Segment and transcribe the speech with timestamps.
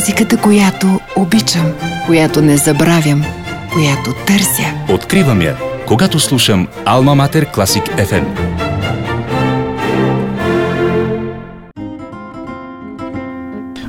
[0.00, 1.72] Музиката, която обичам,
[2.06, 3.24] която не забравям,
[3.72, 4.62] която търся.
[4.88, 8.24] Откривам я, когато слушам Алма Матер Класик FM.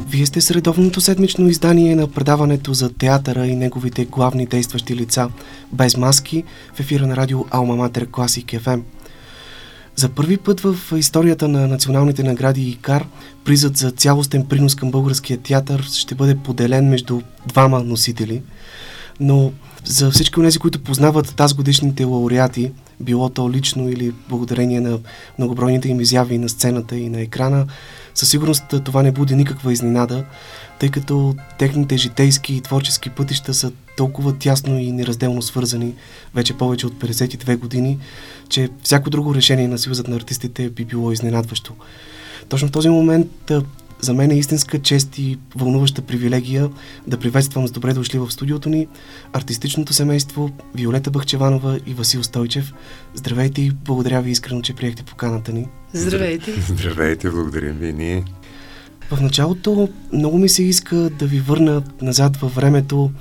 [0.10, 5.30] Вие сте средовното седмично издание на предаването за театъра и неговите главни действащи лица
[5.74, 6.44] без маски
[6.76, 8.82] в ефира на радио Алма Матер Класик FM.
[9.96, 13.06] За първи път в историята на националните награди ИКАР
[13.46, 18.42] призът за цялостен принос към българския театър ще бъде поделен между двама носители.
[19.20, 19.52] Но
[19.86, 25.00] за всички от тези, които познават тази годишните лауреати, било то лично или благодарение на
[25.40, 27.66] многобройните им изяви на сцената и на екрана,
[28.14, 30.26] със сигурност това не буди никаква изненада,
[30.80, 35.94] тъй като техните житейски и творчески пътища са толкова тясно и неразделно свързани
[36.36, 38.00] вече повече от 52 години,
[38.50, 41.74] че всяко друго решение на Съюзът на артистите би било изненадващо.
[42.50, 43.52] Точно в този момент
[44.02, 46.70] за мен е истинска чест и вълнуваща привилегия
[47.08, 48.88] да приветствам с добре дошли в студиото ни
[49.34, 52.74] артистичното семейство Виолета Бахчеванова и Васил Стойчев.
[53.14, 55.68] Здравейте и благодаря ви искрено, че приехте поканата ни.
[55.94, 56.62] Здравейте.
[56.62, 58.24] Здравейте, благодарим ви ние.
[59.12, 63.12] В началото много ми се иска да ви върна назад във времето,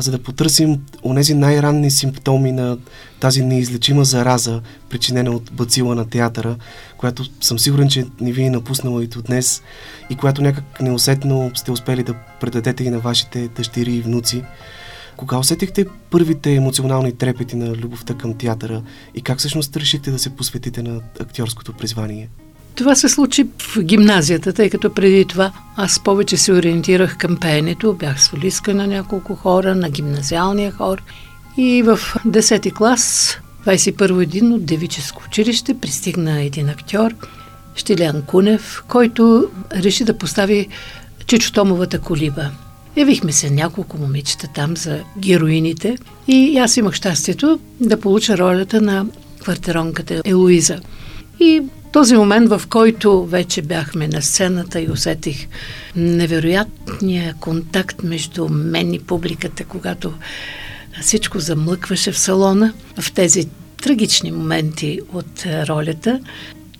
[0.00, 2.78] за да потърсим онези най-ранни симптоми на
[3.20, 6.56] тази неизлечима зараза, причинена от бацила на театъра,
[6.96, 9.62] която съм сигурен, че не ви е напуснала и до днес
[10.10, 14.44] и която някак неусетно сте успели да предадете и на вашите дъщери и внуци.
[15.16, 18.82] Кога усетихте първите емоционални трепети на любовта към театъра
[19.14, 22.28] и как всъщност решихте да се посветите на актьорското призвание?
[22.80, 27.92] Това се случи в гимназията, тъй като преди това аз повече се ориентирах към пеенето.
[27.92, 31.02] Бях солистка на няколко хора, на гимназиалния хор.
[31.56, 33.36] И в 10 клас,
[33.66, 37.14] 21 един от девическо училище, пристигна един актьор,
[37.74, 40.68] Штилян Кунев, който реши да постави
[41.26, 42.50] Чичо Томовата колиба.
[42.96, 49.06] Явихме се няколко момичета там за героините и аз имах щастието да получа ролята на
[49.40, 50.80] квартиронката Елоиза.
[51.40, 55.48] И този момент, в който вече бяхме на сцената и усетих
[55.96, 60.12] невероятния контакт между мен и публиката, когато
[61.00, 63.48] всичко замлъкваше в салона, в тези
[63.82, 66.20] трагични моменти от ролята,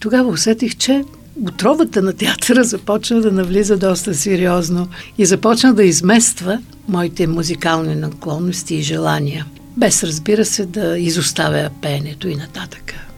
[0.01, 1.05] тогава усетих, че
[1.47, 4.89] отровата на театъра започна да навлиза доста сериозно
[5.19, 9.47] и започна да измества моите музикални наклонности и желания.
[9.77, 13.10] Без, разбира се, да изоставя пеенето и нататъка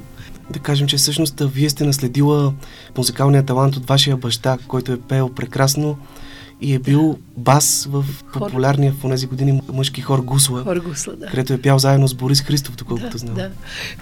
[0.52, 2.52] да кажем, че всъщност вие сте наследила
[2.98, 5.98] музикалния талант от вашия баща, който е пеел прекрасно
[6.62, 11.26] и е бил бас в популярния в тези години мъжки хор Гусла, хор Гусла да.
[11.26, 13.34] където е пял заедно с Борис Христов, доколкото да, знам.
[13.34, 13.50] Да.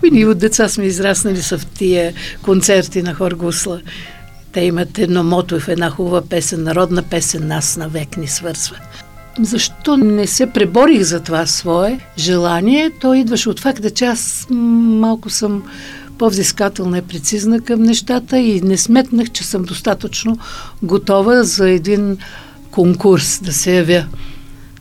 [0.06, 3.81] И ние от деца сме израснали са в тия концерти на хор Гусла.
[4.53, 8.77] Те имат едно мото в една хубава песен, народна песен, нас навек ни свързва.
[9.38, 12.91] Защо не се преборих за това свое желание?
[13.00, 15.62] То идваше от факта, че аз малко съм
[16.20, 20.38] по-взискателна и прецизна към нещата и не сметнах, че съм достатъчно
[20.82, 22.19] готова за един
[22.70, 24.06] конкурс да се явя.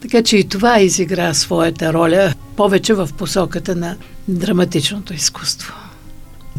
[0.01, 3.95] Така че и това изигра своята роля повече в посоката на
[4.27, 5.73] драматичното изкуство.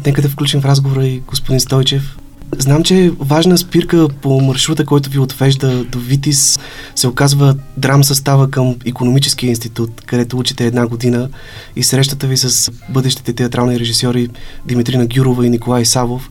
[0.05, 2.17] Нека да включим в разговора и господин Стойчев.
[2.57, 6.59] Знам, че важна спирка по маршрута, който ви отвежда до Витис,
[6.95, 11.29] се оказва драм състава към економическия институт, където учите една година
[11.75, 14.29] и срещата ви с бъдещите театрални режисьори
[14.65, 16.29] Димитрина Гюрова и Николай Савов.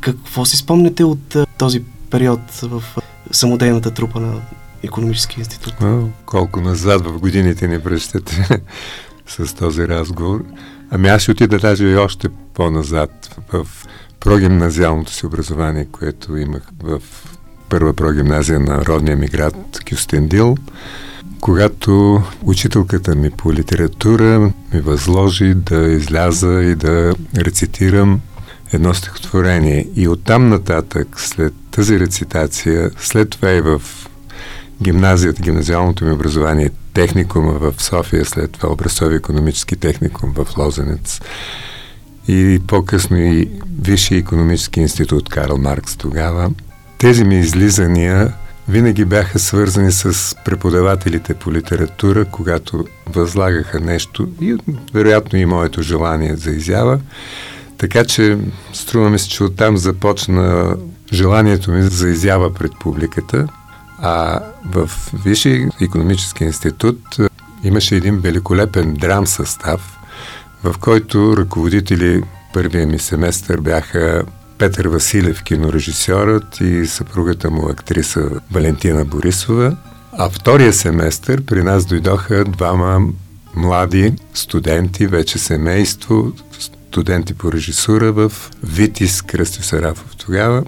[0.00, 2.82] Какво си спомняте от този период в
[3.32, 4.32] самодейната трупа на
[4.82, 5.74] економическия институт?
[5.82, 8.60] О, колко назад в годините ни връщате
[9.26, 10.44] с този разговор.
[10.90, 13.66] Ами аз ще отида даже и още по-назад в
[14.26, 17.00] прогимназиалното си образование, което имах в
[17.68, 19.54] първа прогимназия на родния ми град
[19.90, 20.56] Кюстендил,
[21.40, 28.20] когато учителката ми по литература ми възложи да изляза и да рецитирам
[28.72, 29.86] едно стихотворение.
[29.96, 33.82] И оттам нататък, след тази рецитация, след това и в
[34.82, 41.20] гимназията, гимназиалното ми образование, техникума в София, след това образцови економически техникум в Лозенец,
[42.28, 43.50] и по-късно и
[43.80, 46.50] Висшия економически институт Карл Маркс тогава.
[46.98, 48.32] Тези ми излизания
[48.68, 54.56] винаги бяха свързани с преподавателите по литература, когато възлагаха нещо и
[54.94, 57.00] вероятно и моето желание за изява.
[57.78, 58.38] Така че
[58.72, 60.76] струва ми се, че оттам започна
[61.12, 63.48] желанието ми за изява пред публиката,
[63.98, 64.90] а в
[65.24, 67.16] Висшия економически институт
[67.64, 69.92] имаше един великолепен драм състав–
[70.64, 72.22] в който ръководители
[72.54, 74.24] първия ми семестър бяха
[74.58, 79.76] Петър Василев, кинорежисьорът и съпругата му актриса Валентина Борисова,
[80.18, 83.00] А втория семестър при нас дойдоха двама
[83.56, 88.32] млади студенти, вече семейство, студенти по режисура в
[88.62, 90.64] Витис Кръстю Сарафов тогава,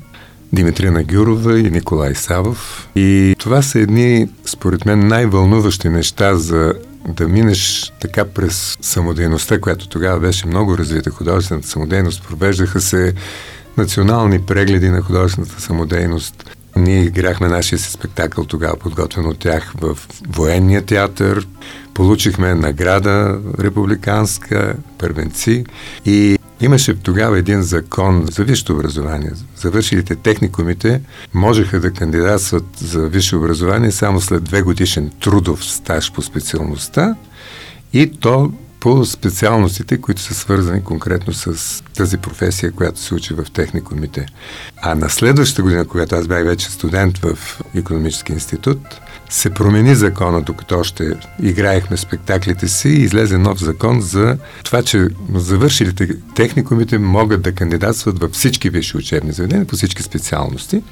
[0.53, 2.89] Димитрина Гюрова и Николай Савов.
[2.97, 6.75] И това са едни, според мен, най-вълнуващи неща за
[7.09, 12.29] да минеш така през самодейността, която тогава беше много развита художествената самодейност.
[12.29, 13.15] Провеждаха се
[13.77, 16.51] национални прегледи на художествената самодейност.
[16.77, 21.47] Ние играхме нашия си спектакъл тогава, подготвен от тях в военния театър.
[21.95, 25.65] Получихме награда републиканска, първенци
[26.05, 29.31] и Имаше тогава един закон за висше образование.
[29.57, 31.01] Завършилите техникумите
[31.35, 37.17] можеха да кандидатстват за висше образование само след две годишен трудов стаж по специалността
[37.93, 43.47] и то по специалностите, които са свързани конкретно с тази професия, която се учи в
[43.53, 44.27] техникумите.
[44.83, 47.39] А на следващата година, когато аз бях вече студент в
[47.75, 54.37] економически институт, се промени закона, докато още играехме спектаклите си и излезе нов закон за
[54.65, 60.83] това, че завършилите техникумите могат да кандидатстват във всички висши учебни заведения по всички специалности.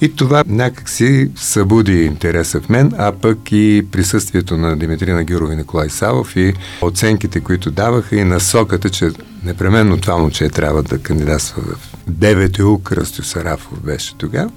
[0.00, 5.52] И това някак си събуди интереса в мен, а пък и присъствието на Димитрина Гюрова
[5.52, 9.10] и Николай Савов и оценките, които даваха и насоката, че
[9.44, 14.50] непременно това момче трябва да кандидатства в ДВТУ Кръстю Сарафов беше тогава.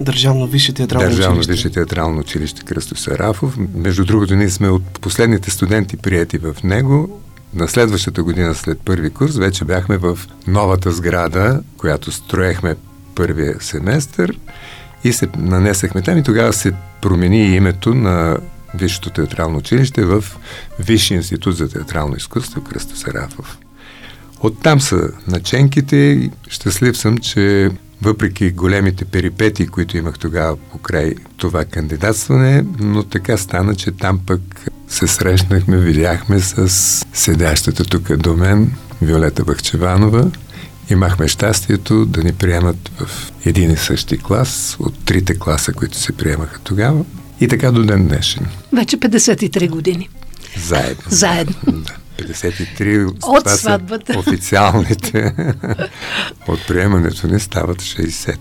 [0.00, 1.52] Държавно висше театрално Държавно училище.
[1.52, 3.56] висше театрално училище Кръсто Сарафов.
[3.74, 7.20] Между другото, ние сме от последните студенти прияти в него.
[7.54, 12.74] На следващата година, след първи курс, вече бяхме в новата сграда, която строехме
[13.14, 14.38] първия семестър
[15.04, 18.38] и се нанесахме там и тогава се промени името на
[18.74, 20.24] Висшето театрално училище в
[20.78, 23.58] Висши институт за театрално изкуство Кръсто Сарафов.
[24.40, 27.70] Оттам са наченките и щастлив съм, че
[28.02, 34.20] въпреки големите перипети, които имах тогава по край това кандидатстване, но така стана, че там
[34.26, 34.40] пък
[34.88, 36.68] се срещнахме, видяхме с
[37.12, 40.30] седящата тук до мен Виолета Бахчеванова.
[40.90, 46.12] Имахме щастието да ни приемат в един и същи клас от трите класа, които се
[46.12, 47.04] приемаха тогава.
[47.40, 48.46] И така до ден днешен.
[48.72, 50.08] Вече 53 години.
[50.66, 51.04] Заедно.
[51.08, 51.54] Заедно.
[51.66, 51.94] Да.
[52.18, 54.18] 53 От това са сватбата.
[54.18, 55.34] Официалните.
[56.48, 58.36] От приемането ни стават 60.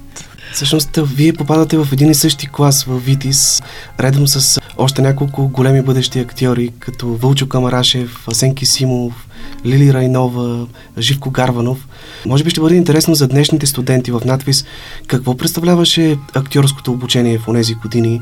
[0.53, 3.61] Всъщност, вие попадате в един и същи клас в Витис,
[3.99, 9.27] редом с още няколко големи бъдещи актьори, като Вълчо Камарашев, Асенки Симов,
[9.65, 10.67] Лили Райнова,
[10.99, 11.87] Живко Гарванов.
[12.25, 14.65] Може би ще бъде интересно за днешните студенти в надвис
[15.07, 18.21] какво представляваше актьорското обучение в онези години,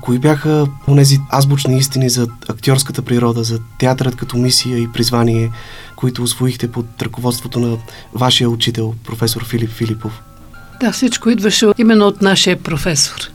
[0.00, 5.50] кои бяха онези азбучни истини за актьорската природа, за театърът като мисия и призвание,
[5.96, 7.76] които освоихте под ръководството на
[8.14, 10.22] вашия учител, професор Филип Филипов.
[10.80, 13.30] Да, всичко идваше именно от нашия професор.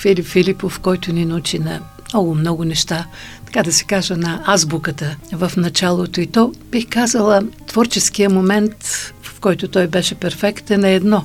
[0.00, 1.80] Филип Филипов, който ни научи на
[2.12, 3.06] много, много неща,
[3.46, 6.20] така да се каже, на азбуката в началото.
[6.20, 11.24] И то, бих казала, творческия момент, който той беше перфектен е едно.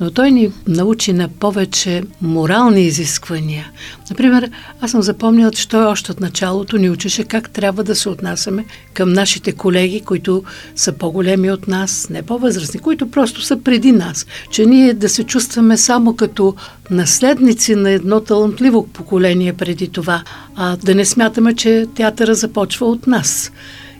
[0.00, 3.70] Но той ни научи на повече морални изисквания.
[4.10, 4.50] Например,
[4.80, 8.64] аз съм запомнила, че той още от началото ни учеше как трябва да се отнасяме
[8.94, 10.44] към нашите колеги, които
[10.76, 14.26] са по-големи от нас, не по-възрастни, които просто са преди нас.
[14.50, 16.54] Че ние да се чувстваме само като
[16.90, 20.22] наследници на едно талантливо поколение преди това,
[20.56, 23.52] а да не смятаме, че театъра започва от нас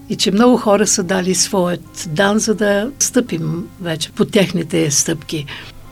[0.08, 5.46] и че много хора са дали своят дан, за да стъпим вече по техните стъпки.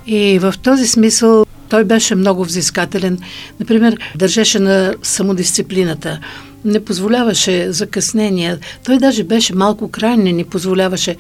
[0.06, 3.18] И в този смисъл той беше много взискателен.
[3.60, 6.18] Например, държеше на самодисциплината,
[6.64, 8.58] не позволяваше закъснения.
[8.84, 11.16] Той даже беше малко крайен, не позволяваше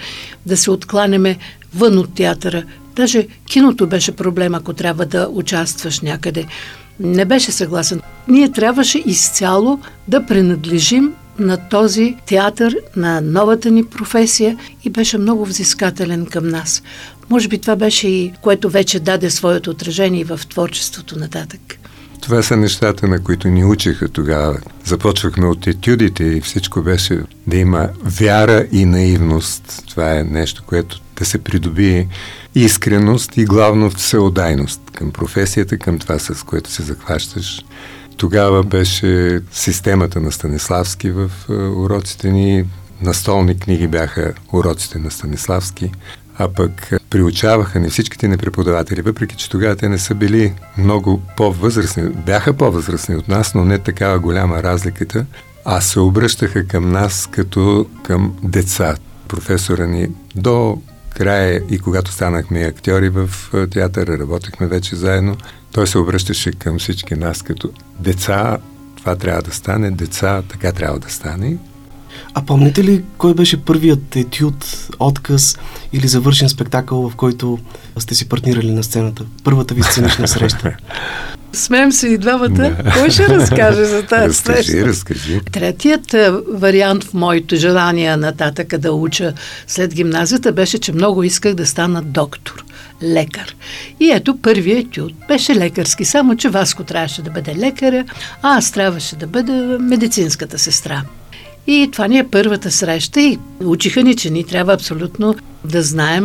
[0.46, 1.38] да се откланяме
[1.74, 2.62] вън от театъра.
[2.96, 6.46] Даже киното беше проблем, ако трябва да участваш някъде.
[7.00, 8.00] Не беше съгласен.
[8.28, 15.46] Ние трябваше изцяло да принадлежим на този театър, на новата ни професия и беше много
[15.46, 16.82] взискателен към нас.
[17.30, 21.60] Може би това беше и което вече даде своето отражение в творчеството нататък.
[22.20, 24.58] Това са нещата, на които ни учиха тогава.
[24.84, 29.84] Започвахме от етюдите и всичко беше да има вяра и наивност.
[29.88, 32.08] Това е нещо, което да се придобие
[32.54, 37.64] искреност и главно всеодайност към професията, към това, с което се захващаш.
[38.22, 41.30] Тогава беше системата на Станиславски в
[41.76, 42.64] уроците ни.
[43.00, 45.92] Настолни книги бяха уроците на Станиславски
[46.38, 51.22] а пък приучаваха ни всичките ни преподаватели, въпреки че тогава те не са били много
[51.36, 52.02] по-възрастни.
[52.02, 55.26] Бяха по-възрастни от нас, но не такава голяма разликата,
[55.64, 58.96] а се обръщаха към нас като към деца.
[59.28, 60.82] Професора ни до
[61.16, 63.30] края и когато станахме актьори в
[63.70, 65.36] театъра, работехме вече заедно,
[65.72, 68.58] той се обръщаше към всички нас като деца,
[68.96, 71.56] това трябва да стане, деца, така трябва да стане.
[72.34, 75.58] А помните ли кой беше първият етюд, отказ
[75.92, 77.58] или завършен спектакъл, в който
[77.98, 79.24] сте си партнирали на сцената?
[79.44, 80.76] Първата ви сценична среща?
[81.52, 82.48] Смеем се и двамата.
[82.48, 82.92] Да.
[82.98, 84.86] Кой ще разкаже за тази разкажи, среща?
[84.86, 89.32] Разкажи, Третият е, вариант в моето желание нататъка да уча
[89.66, 92.64] след гимназията беше, че много исках да стана доктор,
[93.02, 93.56] лекар.
[94.00, 98.04] И ето първият етюд беше лекарски, само че Васко трябваше да бъде лекаря,
[98.42, 101.02] а аз трябваше да бъда медицинската сестра.
[101.66, 106.24] И това ни е първата среща и учиха ни, че ни трябва абсолютно да знаем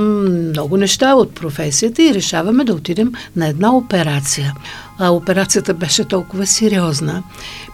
[0.49, 4.53] много неща от професията и решаваме да отидем на една операция.
[4.99, 7.23] А операцията беше толкова сериозна.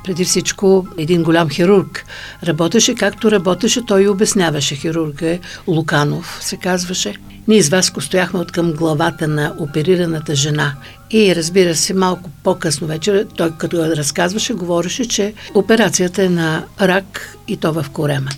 [0.04, 2.06] Преди всичко един голям хирург
[2.44, 4.76] работеше както работеше, той и обясняваше.
[4.76, 7.16] Хирурга е Луканов, се казваше.
[7.48, 10.74] Ние с Васко стояхме от към главата на оперираната жена.
[11.12, 17.38] И разбира се, малко по-късно вечер, той като разказваше, говореше, че операцията е на рак
[17.48, 18.30] и то в корема.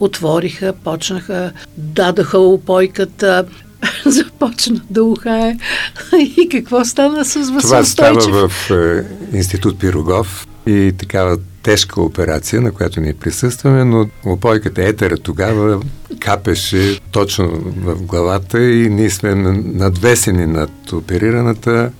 [0.00, 3.44] Отвориха, почнаха, дадаха опойката,
[4.06, 5.58] започна да ухае.
[6.36, 9.04] И какво стана с Васил Това става в е,
[9.36, 15.80] Институт Пирогов и такава тежка операция, на която ние присъстваме, но опойката етера тогава
[16.20, 21.90] капеше точно в главата и ние сме надвесени над оперираната,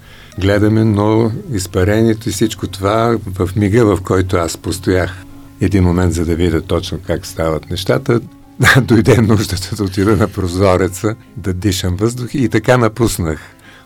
[0.41, 5.25] гледаме, но изпарението и всичко това в мига, в който аз постоях
[5.61, 8.21] един момент, за да видя точно как стават нещата,
[8.83, 13.41] дойде нуждата да отида на прозореца, да дишам въздух и така напуснах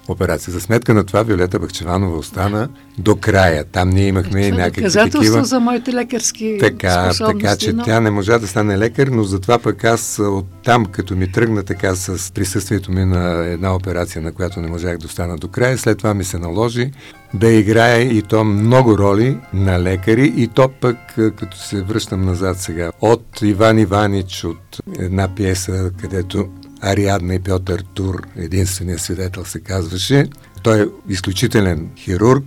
[0.08, 0.52] операция.
[0.52, 3.64] За сметка на това Виолета Бахчеванова остана до края.
[3.64, 5.44] Там ние имахме и някакви Доказателство такива...
[5.44, 7.84] за моите лекарски Така, така, че но...
[7.84, 11.94] тя не можа да стане лекар, но затова пък аз оттам, като ми тръгна така
[11.94, 15.98] с присъствието ми на една операция, на която не можах да остана до края, след
[15.98, 16.90] това ми се наложи
[17.34, 22.60] да играя и то много роли на лекари и то пък, като се връщам назад
[22.60, 26.48] сега, от Иван Иванич, от една пиеса, където
[26.80, 30.26] Ариадна и Пьотър Тур, единственият свидетел се казваше.
[30.62, 32.44] Той е изключителен хирург,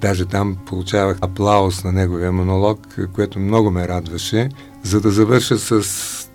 [0.00, 2.80] даже там получавах аплаус на неговия монолог,
[3.14, 4.48] което много ме радваше,
[4.82, 5.82] за да завърша с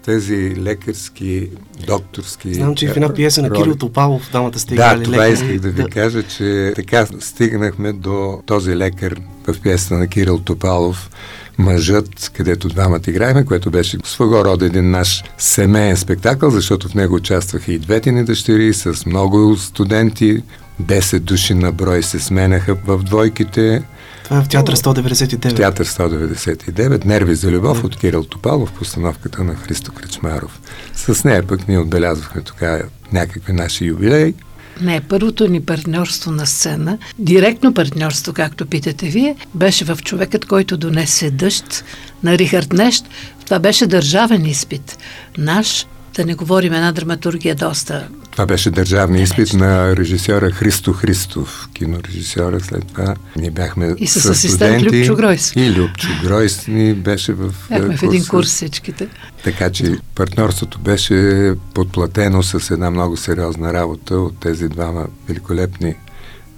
[0.05, 1.49] тези лекарски,
[1.87, 3.51] докторски Знам, че в една пиеса на.
[3.51, 5.33] Кирил Топалов дамата сте Да, това лекари.
[5.33, 11.09] исках да ви кажа, че така стигнахме до този лекар в пиесата на Кирил Топалов,
[11.57, 17.15] мъжът, където двамата играеме, което беше своего рода един наш семейен спектакъл, защото в него
[17.15, 20.43] участваха и двете ни дъщери с много студенти,
[20.83, 23.83] 10 души на брой се сменяха в двойките.
[24.23, 25.51] Това е в театър 199.
[25.51, 30.59] В театър 199, Нерви за любов от Кирил Топалов, постановката на Христо Кречмаров.
[30.93, 32.81] С нея пък ние отбелязвахме така
[33.11, 34.33] някакви наши юбилеи.
[34.81, 40.77] Не, първото ни партньорство на сцена, директно партньорство, както питате вие, беше в човекът, който
[40.77, 41.83] донесе дъжд
[42.23, 43.05] на Рихард Нещ.
[43.45, 44.97] Това беше държавен изпит.
[45.37, 51.69] Наш, да не говорим една драматургия доста Това беше държавния изпит на режисьора Христо Христов,
[51.73, 52.59] кинорежисьора.
[52.59, 54.83] След това ние бяхме И с асистент.
[54.83, 55.53] Любчо Гройс.
[55.55, 58.29] И Любчо Гройс ни беше в Бяхме е, в един курса.
[58.29, 59.07] курс всичките.
[59.43, 65.95] Така че партньорството беше подплатено с една много сериозна работа от тези двама великолепни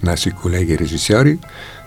[0.04, 1.38] наши колеги режисьори.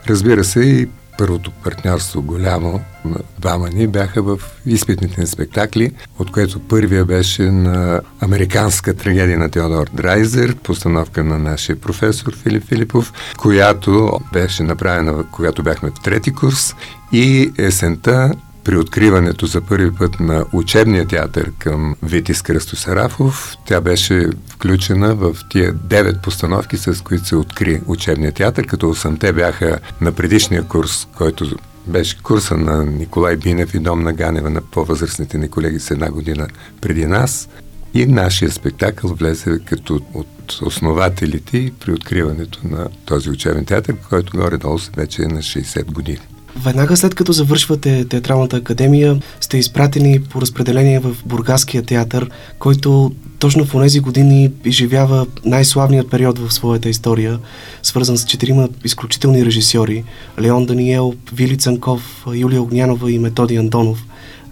[0.08, 0.88] Разбира се, и
[1.20, 7.42] първото партньорство голямо на двама ни бяха в изпитните ни спектакли, от което първия беше
[7.42, 15.24] на американска трагедия на Теодор Драйзер, постановка на нашия професор Филип Филипов, която беше направена,
[15.32, 16.74] когато бяхме в трети курс
[17.12, 18.32] и есента
[18.64, 25.14] при откриването за първи път на учебния театър към Витис Кръсто Сарафов, тя беше включена
[25.14, 30.64] в тия девет постановки, с които се откри учебния театър, като 8-те бяха на предишния
[30.64, 35.90] курс, който беше курса на Николай Бинев и Домна Ганева на по-възрастните ни колеги с
[35.90, 36.48] една година
[36.80, 37.48] преди нас.
[37.94, 44.78] И нашия спектакъл влезе като от основателите при откриването на този учебен театър, който горе-долу
[44.96, 46.20] вече е на 60 години.
[46.56, 53.64] Веднага след като завършвате театралната академия, сте изпратени по разпределение в Бургаския театър, който точно
[53.64, 57.38] в тези години изживява най-славният период в своята история,
[57.82, 60.04] свързан с четирима изключителни режисьори–
[60.40, 64.04] Леон Даниел, Вили Цанков, Юлия Огнянова и Методи Андонов.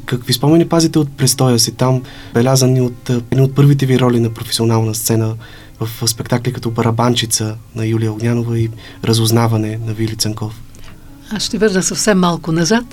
[0.05, 2.03] Какви спомени пазите от престоя си там,
[2.35, 5.35] белязани от едни от първите ви роли на професионална сцена
[5.81, 8.71] в спектакли като Барабанчица на Юлия Огнянова и
[9.05, 10.61] Разузнаване на Вили Цанков?
[11.31, 12.85] Аз ще върна съвсем малко назад.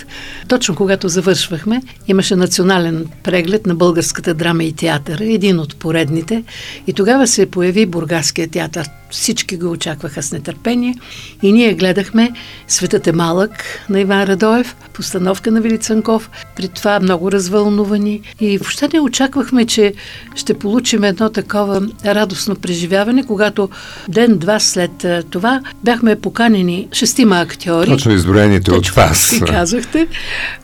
[0.48, 6.44] Точно когато завършвахме, имаше национален преглед на българската драма и театър, един от поредните.
[6.88, 8.90] И тогава се появи Бургаския театър.
[9.16, 10.96] Всички го очакваха с нетърпение
[11.44, 12.32] и ние гледахме
[12.68, 13.52] Светът е малък
[13.90, 19.66] на Иван Радоев, постановка на Вили Цанков, при това много развълнувани и въобще не очаквахме,
[19.66, 19.94] че
[20.36, 23.70] ще получим едно такова радостно преживяване, когато
[24.10, 27.90] ден-два след това бяхме поканени шестима актьори.
[27.90, 29.34] Точно изброените от вас.
[29.48, 30.08] Казахте.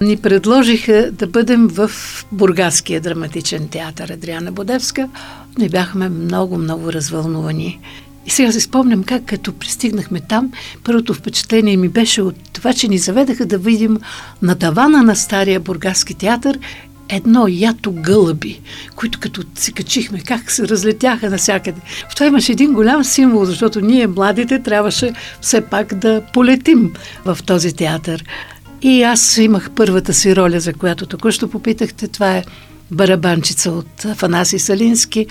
[0.01, 1.91] Ни предложиха да бъдем в
[2.31, 5.09] Бургаския драматичен театър Адриана Бодевска.
[5.57, 7.79] Не бяхме много, много развълнувани.
[8.25, 10.51] И сега се спомням как като пристигнахме там,
[10.83, 13.97] първото впечатление ми беше от това, че ни заведаха да видим
[14.41, 16.59] на тавана на Стария Бургаски театър
[17.11, 18.61] едно ято гълъби,
[18.95, 21.81] които като се качихме, как се разлетяха навсякъде.
[22.09, 26.93] В това имаше един голям символ, защото ние, младите, трябваше все пак да полетим
[27.25, 28.25] в този театър.
[28.81, 32.07] И аз имах първата си роля, за която току-що попитахте.
[32.07, 32.43] Това е
[32.91, 35.27] барабанчица от Афанаси Салински,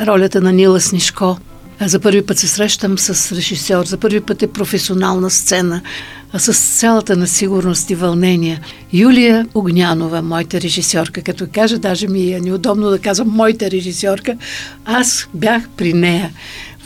[0.00, 1.38] ролята на Нила Снишко.
[1.86, 5.82] За първи път се срещам с режисьор, за първи път е професионална сцена,
[6.38, 8.60] с цялата на сигурност и вълнение.
[8.92, 14.36] Юлия Огнянова, моята режисьорка, като кажа, даже ми е неудобно да казвам моята режисьорка,
[14.84, 16.30] аз бях при нея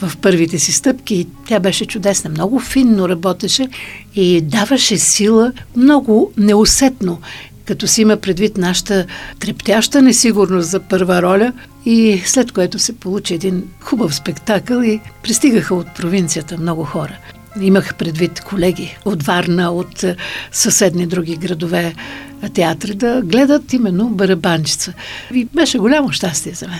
[0.01, 3.67] в първите си стъпки и тя беше чудесна, много финно работеше
[4.15, 7.19] и даваше сила много неусетно
[7.65, 9.05] като си има предвид нашата
[9.39, 11.53] трептяща несигурност за първа роля
[11.85, 17.17] и след което се получи един хубав спектакъл и пристигаха от провинцията много хора.
[17.61, 20.15] Имах предвид колеги от Варна, от е,
[20.51, 21.93] съседни други градове
[22.41, 24.93] е, театри да гледат именно барабанчица.
[25.33, 26.79] И беше голямо щастие за мен.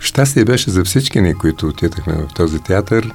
[0.00, 3.10] Щастие беше за всички ни, които отидахме в този театър.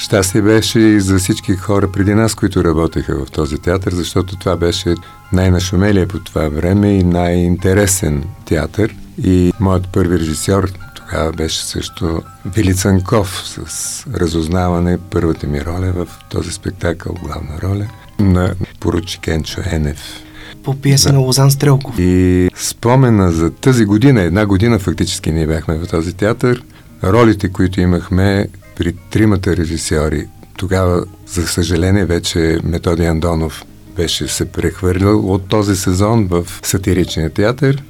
[0.00, 4.56] Щастие беше и за всички хора преди нас, които работеха в този театър, защото това
[4.56, 4.94] беше
[5.32, 8.96] най-нашумелия по това време и най-интересен театър.
[9.24, 12.22] И моят първи режисьор тогава беше също
[12.54, 17.86] Вили Цанков с разузнаване първата ми роля в този спектакъл, главна роля
[18.18, 20.22] на поручик Енчо Енев.
[20.62, 21.12] По пиеса да.
[21.14, 21.94] на Лозан Стрелков.
[21.98, 26.62] И спомена за тази година, една година фактически ние бяхме в този театър,
[27.04, 28.48] ролите, които имахме
[28.80, 33.64] при тримата режисьори, тогава, за съжаление, вече Методи Андонов
[33.96, 37.82] беше се прехвърлил от този сезон в сатиричния театър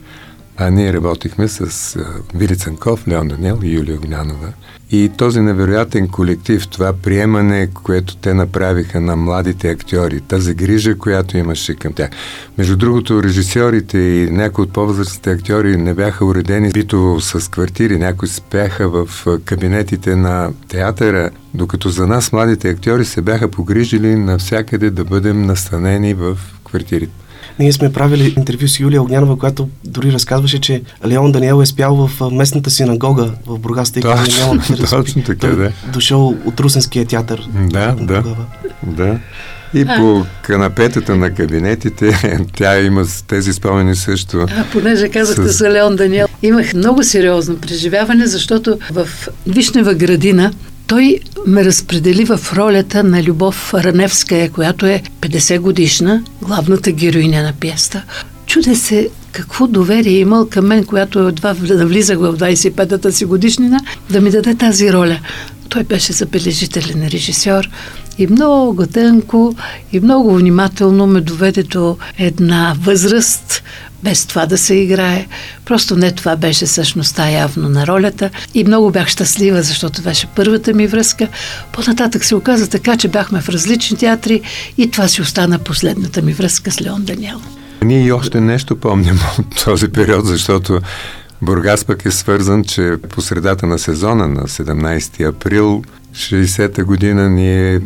[0.56, 1.96] а ние работихме с
[2.34, 4.52] Вили Цанков, Леон Данел и Юлия Огнянова.
[4.92, 11.36] И този невероятен колектив, това приемане, което те направиха на младите актьори, тази грижа, която
[11.36, 12.10] имаше към тях.
[12.58, 18.28] Между другото, режисьорите и някои от по-възрастните актьори не бяха уредени битово с квартири, някои
[18.28, 19.08] спяха в
[19.44, 26.14] кабинетите на театъра, докато за нас младите актьори се бяха погрижили навсякъде да бъдем настанени
[26.14, 27.12] в квартирите.
[27.60, 32.06] Ние сме правили интервю с Юлия Огнянова, която дори разказваше, че Леон Даниел е спял
[32.06, 35.72] в местната синагога в Бургас, тъй като няма точно така, да.
[35.92, 37.48] Дошъл от Русенския театър.
[37.70, 38.22] Да, да,
[38.82, 39.18] да.
[39.74, 44.46] И по канапетата на кабинетите тя има тези спомени също.
[44.56, 45.56] А, понеже казахте с...
[45.58, 49.08] за Леон Даниел, имах много сериозно преживяване, защото в
[49.46, 50.52] Вишнева градина
[50.90, 57.52] той ме разпредели в ролята на Любов Раневская, която е 50 годишна, главната героиня на
[57.52, 58.02] пиеста.
[58.46, 63.80] Чуде се какво доверие е имал към мен, която едва влизах в 25-та си годишнина,
[64.10, 65.18] да ми даде тази роля.
[65.68, 67.70] Той беше забележителен режисьор
[68.18, 69.54] и много тънко
[69.92, 73.62] и много внимателно ме доведе до една възраст,
[74.02, 75.26] без това да се играе.
[75.64, 80.74] Просто не това беше същността явно на ролята и много бях щастлива, защото беше първата
[80.74, 81.28] ми връзка.
[81.72, 84.40] По-нататък се оказа така, че бяхме в различни театри
[84.78, 87.40] и това си остана последната ми връзка с Леон Даниел.
[87.82, 90.80] Ние и още нещо помним от този период, защото
[91.42, 95.82] Бургас пък е свързан, че по средата на сезона на 17 април
[96.14, 97.80] 60-та година ние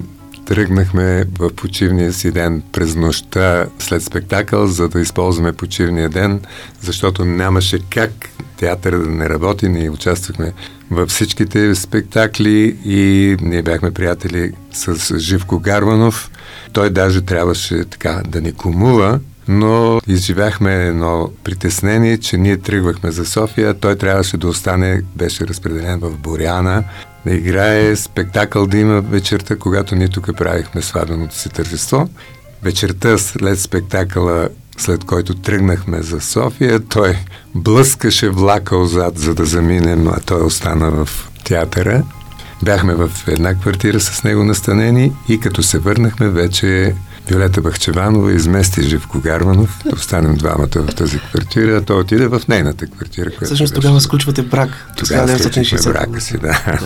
[0.47, 6.41] Тръгнахме в почивния си ден през нощта след спектакъл, за да използваме почивния ден,
[6.81, 8.11] защото нямаше как
[8.57, 9.69] театъра да не работи.
[9.69, 10.53] Ние участвахме
[10.91, 16.31] във всичките спектакли и ние бяхме приятели с Живко Гарванов.
[16.73, 23.27] Той даже трябваше така да ни кумува, но изживяхме едно притеснение, че ние тръгвахме за
[23.27, 26.85] София, той трябваше да остане, беше разпределен в Боряна,
[27.27, 32.09] да играе спектакъл да има вечерта, когато ние тук правихме сватбеното си тържество.
[32.63, 37.17] Вечерта след спектакъла, след който тръгнахме за София, той
[37.55, 42.03] блъскаше влака отзад, за да заминем, а той остана в театъра.
[42.63, 46.95] Бяхме в една квартира с него настанени и като се върнахме, вече
[47.29, 52.87] Виолета Бахчеванова измести Живко Гарманов, да останем двамата в тази квартира, той отиде в нейната
[52.87, 53.31] квартира.
[53.43, 54.93] Всъщност тогава сключвате брак.
[54.97, 56.81] Тогава сключваме брака си, да.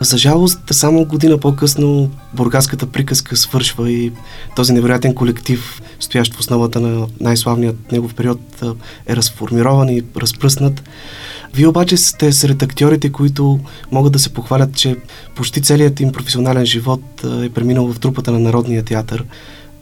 [0.00, 4.12] За жалост, само година по-късно бургаската приказка свършва и
[4.56, 8.40] този невероятен колектив, стоящ в основата на най-славният негов период,
[9.06, 10.82] е разформирован и разпръснат.
[11.54, 13.60] Вие обаче сте сред актьорите, които
[13.92, 14.96] могат да се похвалят, че
[15.36, 17.02] почти целият им професионален живот
[17.42, 19.24] е преминал в трупата на Народния театър.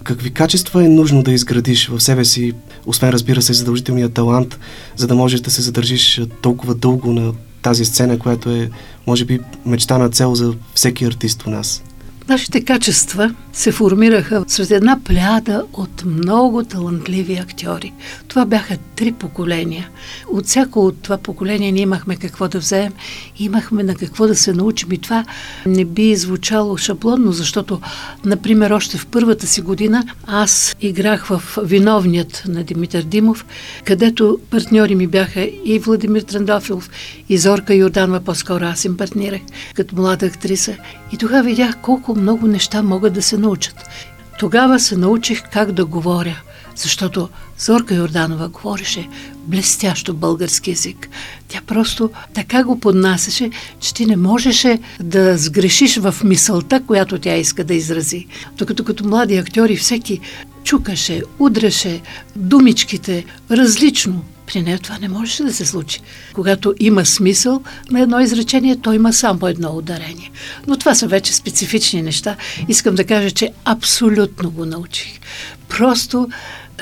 [0.05, 2.53] Какви качества е нужно да изградиш в себе си,
[2.87, 4.59] освен разбира се задължителния талант,
[4.96, 7.33] за да можеш да се задържиш толкова дълго на
[7.64, 8.70] тази сцена, която е,
[9.07, 11.83] може би, мечта на цел за всеки артист у нас?
[12.28, 17.92] Нашите качества се формираха сред една пляда от много талантливи актьори.
[18.28, 19.88] Това бяха три поколения.
[20.32, 22.92] От всяко от това поколение ние имахме какво да вземем,
[23.38, 25.24] имахме на какво да се научим и това
[25.66, 27.80] не би звучало шаблонно, защото,
[28.24, 33.46] например, още в първата си година аз играх в Виновният на Димитър Димов,
[33.84, 36.90] където партньори ми бяха и Владимир Трандофилов,
[37.28, 39.40] и Зорка Йорданова, по-скоро аз им партнирах
[39.74, 40.76] като млада актриса.
[41.12, 43.88] И тогава видях колко много неща могат да се научат.
[44.38, 46.42] Тогава се научих как да говоря,
[46.77, 49.09] защото Зорка Йорданова говореше
[49.46, 51.09] блестящо български язик.
[51.48, 53.50] Тя просто така го поднасяше,
[53.81, 58.27] че ти не можеше да сгрешиш в мисълта, която тя иска да изрази.
[58.59, 60.20] Докато като млади актьори всеки
[60.64, 62.00] чукаше, удреше
[62.37, 64.24] думичките различно.
[64.46, 66.00] При нея това не можеше да се случи.
[66.33, 70.30] Когато има смисъл на едно изречение, то има само едно ударение.
[70.66, 72.37] Но това са вече специфични неща.
[72.68, 75.20] Искам да кажа, че абсолютно го научих.
[75.68, 76.28] Просто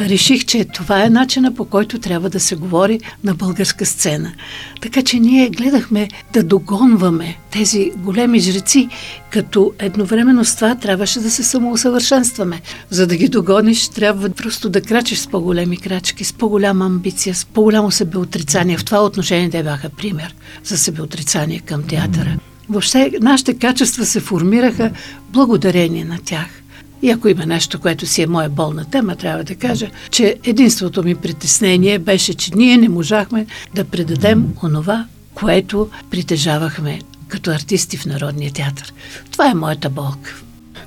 [0.01, 4.33] реших, че това е начина по който трябва да се говори на българска сцена.
[4.81, 8.89] Така че ние гледахме да догонваме тези големи жреци,
[9.31, 12.61] като едновременно с това трябваше да се самоусъвършенстваме.
[12.91, 17.45] За да ги догониш, трябва просто да крачиш с по-големи крачки, с по-голяма амбиция, с
[17.45, 18.79] по-голямо себеотрицание.
[18.79, 22.39] В това отношение те бяха пример за себеотрицание към театъра.
[22.69, 24.91] Въобще, нашите качества се формираха
[25.33, 26.62] благодарение на тях.
[27.03, 31.03] И ако има нещо, което си е моя болна тема, трябва да кажа, че единството
[31.03, 38.07] ми притеснение беше, че ние не можахме да предадем онова, което притежавахме като артисти в
[38.07, 38.93] Народния театър.
[39.31, 40.43] Това е моята болка.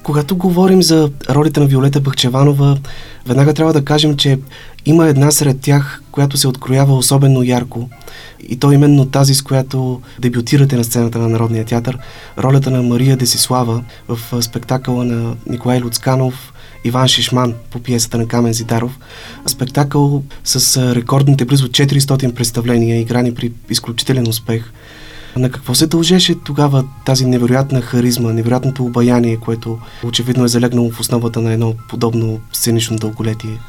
[0.05, 2.77] Когато говорим за ролите на Виолета Бахчеванова,
[3.27, 4.39] веднага трябва да кажем, че
[4.85, 7.89] има една сред тях, която се откроява особено ярко.
[8.49, 11.97] И то именно тази, с която дебютирате на сцената на Народния театър,
[12.37, 18.53] ролята на Мария Десислава в спектакъла на Николай Люцканов, Иван Шишман по пиесата на Камен
[18.53, 18.99] Зидаров.
[19.47, 24.71] Спектакъл с рекордните близо 400 представления, играни при изключителен успех.
[25.37, 30.99] На какво се дължеше тогава тази невероятна харизма, невероятното обаяние, което очевидно е залегнало в
[30.99, 33.59] основата на едно подобно сценично дълголетие?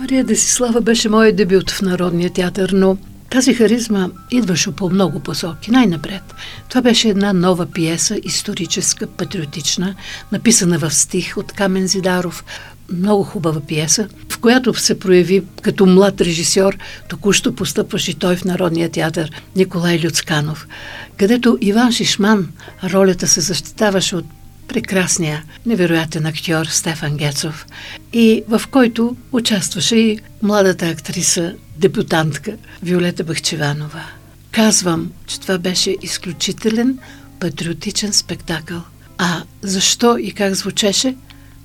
[0.00, 2.96] Мария Десислава беше моят дебют в Народния театър, но
[3.30, 5.70] тази харизма идваше по много посоки.
[5.70, 6.22] Най-напред.
[6.68, 9.94] Това беше една нова пиеса, историческа, патриотична,
[10.32, 12.44] написана в стих от Камен Зидаров.
[12.92, 18.88] Много хубава пиеса, в която се прояви като млад режисьор, току-що постъпваше той в Народния
[18.88, 20.68] театър Николай Люцканов,
[21.16, 22.48] където Иван Шишман
[22.84, 24.24] ролята се защитаваше от
[24.68, 27.66] прекрасния, невероятен актьор Стефан Гецов
[28.12, 34.04] и в който участваше и младата актриса, дебютантка Виолета Бахчеванова.
[34.52, 36.98] Казвам, че това беше изключителен
[37.40, 38.82] патриотичен спектакъл.
[39.18, 41.16] А защо и как звучеше,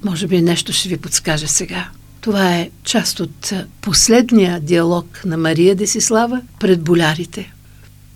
[0.03, 1.89] може би нещо ще ви подскаже сега.
[2.21, 7.53] Това е част от последния диалог на Мария Десислава пред болярите.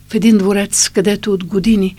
[0.09, 1.95] В един дворец, където от години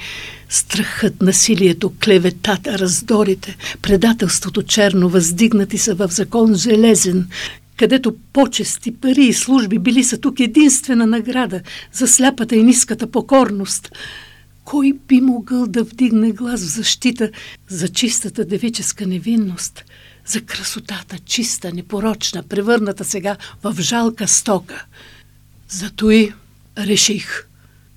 [0.49, 7.29] Страхът, насилието, клеветата, раздорите, предателството черно въздигнати са в закон железен,
[7.77, 11.61] където почести, пари и служби били са тук единствена награда
[11.93, 13.93] за сляпата и ниската покорност.
[14.67, 17.31] Кой би могъл да вдигне глас в защита
[17.69, 19.85] за чистата девическа невинност,
[20.27, 24.85] за красотата, чиста, непорочна, превърната сега в жалка стока?
[25.69, 26.33] Зато и
[26.79, 27.49] реших.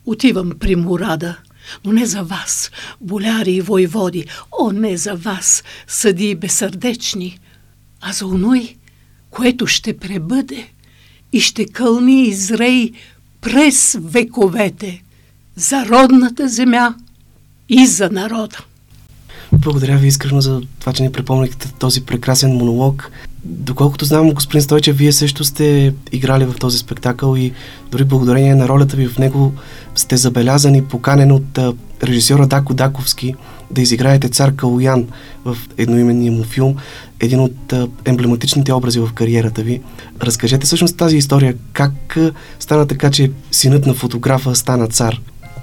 [0.05, 1.37] Отивам при Мурада–
[1.85, 4.25] но не за вас, боляри и войводи,
[4.59, 7.39] о, не за вас, съди безсърдечни,
[8.01, 8.75] а за оной,
[9.29, 10.69] което ще пребъде
[11.33, 12.91] и ще кълни изрей
[13.41, 15.03] през вековете
[15.59, 16.95] за родната земя
[17.69, 18.57] и за народа.
[19.51, 23.11] Благодаря ви искрено за това, че ни припомнихте този прекрасен монолог.
[23.43, 27.51] Доколкото знам, господин Стойчев, вие също сте играли в този спектакъл и
[27.91, 29.53] дори благодарение на ролята ви в него
[29.95, 31.59] сте забелязани, поканен от
[32.03, 33.35] режисьора Дако Даковски
[33.71, 35.07] да изиграете цар Калуян
[35.45, 36.75] в едноименния му филм,
[37.19, 37.73] един от
[38.05, 39.81] емблематичните образи в кариерата ви.
[40.21, 41.55] Разкажете всъщност тази история.
[41.73, 42.17] Как
[42.59, 45.19] стана така, че синът на фотографа стана цар?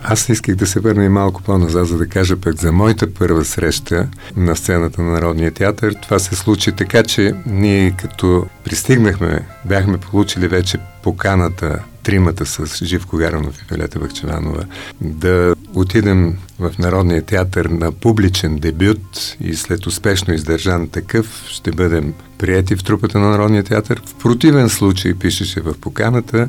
[0.09, 3.45] Аз исках да се върна и малко по-назад, за да кажа пък за моята първа
[3.45, 5.95] среща на сцената на Народния театър.
[6.03, 13.17] Това се случи така, че ние като пристигнахме, бяхме получили вече поканата тримата с Живко
[13.17, 14.65] Гаранов и Вилета Бахчеванова
[15.01, 22.15] да отидем в Народния театър на публичен дебют и след успешно издържан такъв ще бъдем
[22.39, 24.03] прияти в трупата на Народния театър.
[24.07, 26.49] В противен случай, пишеше в поканата,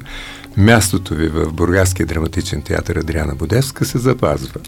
[0.57, 4.59] мястото ви в Бургаския драматичен театър Адриана Бодевска се запазва.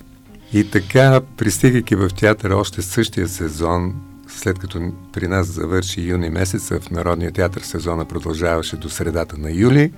[0.54, 3.96] И така, пристигайки в театъра още същия сезон,
[4.28, 9.52] след като при нас завърши юни месец, в Народния театър сезона продължаваше до средата на
[9.52, 9.92] юли,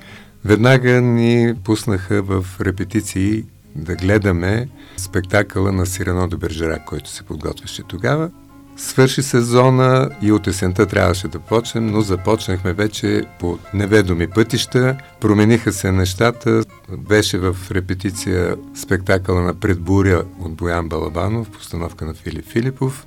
[0.46, 7.84] веднага ни пуснаха в репетиции да гледаме спектакъла на Сирено до Бержерак, който се подготвяше
[7.84, 8.30] тогава.
[8.78, 14.98] Свърши сезона и от есента трябваше да почнем, но започнахме вече по неведоми пътища.
[15.20, 16.64] Промениха се нещата.
[16.98, 23.06] Беше в репетиция спектакъла на Предбуря от Боян Балабанов, постановка на Филип Филипов.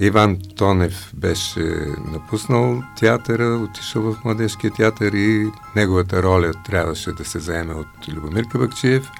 [0.00, 7.38] Иван Тонев беше напуснал театъра, отишъл в Младежкия театър и неговата роля трябваше да се
[7.38, 9.10] заеме от Любомир Кабакчиев,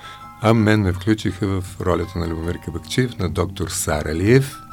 [0.42, 4.56] а мен ме включиха в ролята на Любомир Кабакчиев на доктор Саралиев–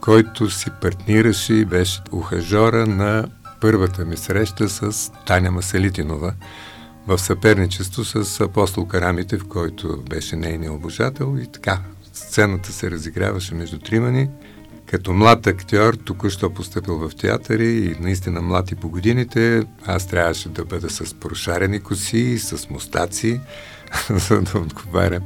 [0.00, 3.28] който си партнираше и беше ухажора на
[3.60, 6.34] първата ми среща с Таня Маселитинова
[7.06, 11.78] в съперничество с апостол Карамите, в който беше нейният обожател и така.
[12.12, 14.28] Сцената се разиграваше между тримани.
[14.86, 20.48] Като млад актьор, току-що поступил в театъри и наистина млад и по годините, аз трябваше
[20.48, 23.40] да бъда с прошарени коси, с мустаци,
[24.10, 25.22] за да отговарям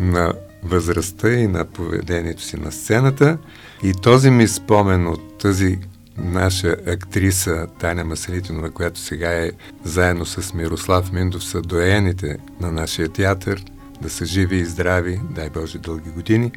[0.00, 0.32] на
[0.62, 3.38] възрастта и на поведението си на сцената.
[3.82, 5.78] И този ми спомен от тази
[6.18, 9.50] наша актриса Таня Маселитинова, която сега е
[9.84, 13.64] заедно с Мирослав Миндов са доените на нашия театър,
[14.02, 16.52] да са живи и здрави, дай Боже дълги години.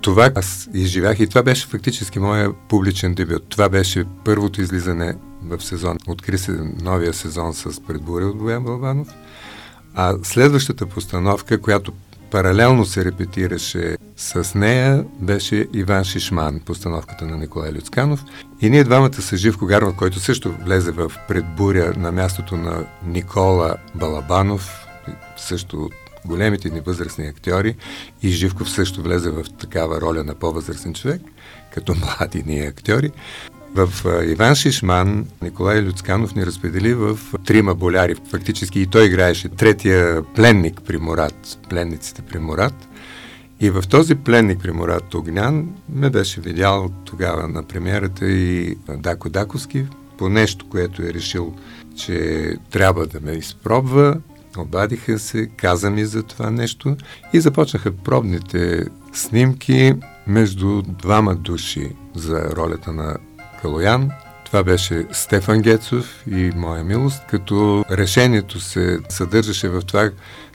[0.00, 3.48] Това аз изживях и това беше фактически моя публичен дебют.
[3.48, 5.98] Това беше първото излизане в сезон.
[6.08, 6.52] Откри се
[6.82, 9.08] новия сезон с предборя от Боян Балбанов.
[9.94, 11.92] А следващата постановка, която
[12.36, 18.24] паралелно се репетираше с нея, беше Иван Шишман, постановката на Николай Люцканов.
[18.60, 23.76] И ние двамата с Живко Гарнов, който също влезе в предбуря на мястото на Никола
[23.94, 24.86] Балабанов,
[25.36, 25.90] също
[26.24, 27.76] големите ни възрастни актьори,
[28.22, 31.22] и Живков също влезе в такава роля на по-възрастен човек,
[31.74, 33.12] като млади ни актьори.
[33.76, 33.88] В
[34.26, 38.14] Иван Шишман Николай Люцканов ни разпредели в трима боляри.
[38.30, 42.88] Фактически и той играеше третия пленник при Мурат, пленниците при Мурат.
[43.60, 49.28] И в този пленник при Мурат Огнян ме беше видял тогава на премиерата и Дако
[49.28, 49.86] Даковски
[50.18, 51.54] по нещо, което е решил,
[51.96, 54.20] че трябва да ме изпробва.
[54.58, 56.96] Обадиха се, каза ми за това нещо
[57.32, 59.94] и започнаха пробните снимки
[60.26, 63.16] между двама души за ролята на
[63.66, 64.10] Калоян.
[64.44, 70.10] Това беше Стефан Гецов и Моя милост, като решението се съдържаше в това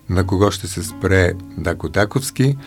[0.10, 2.58] на кого ще се спре Дако Даковски,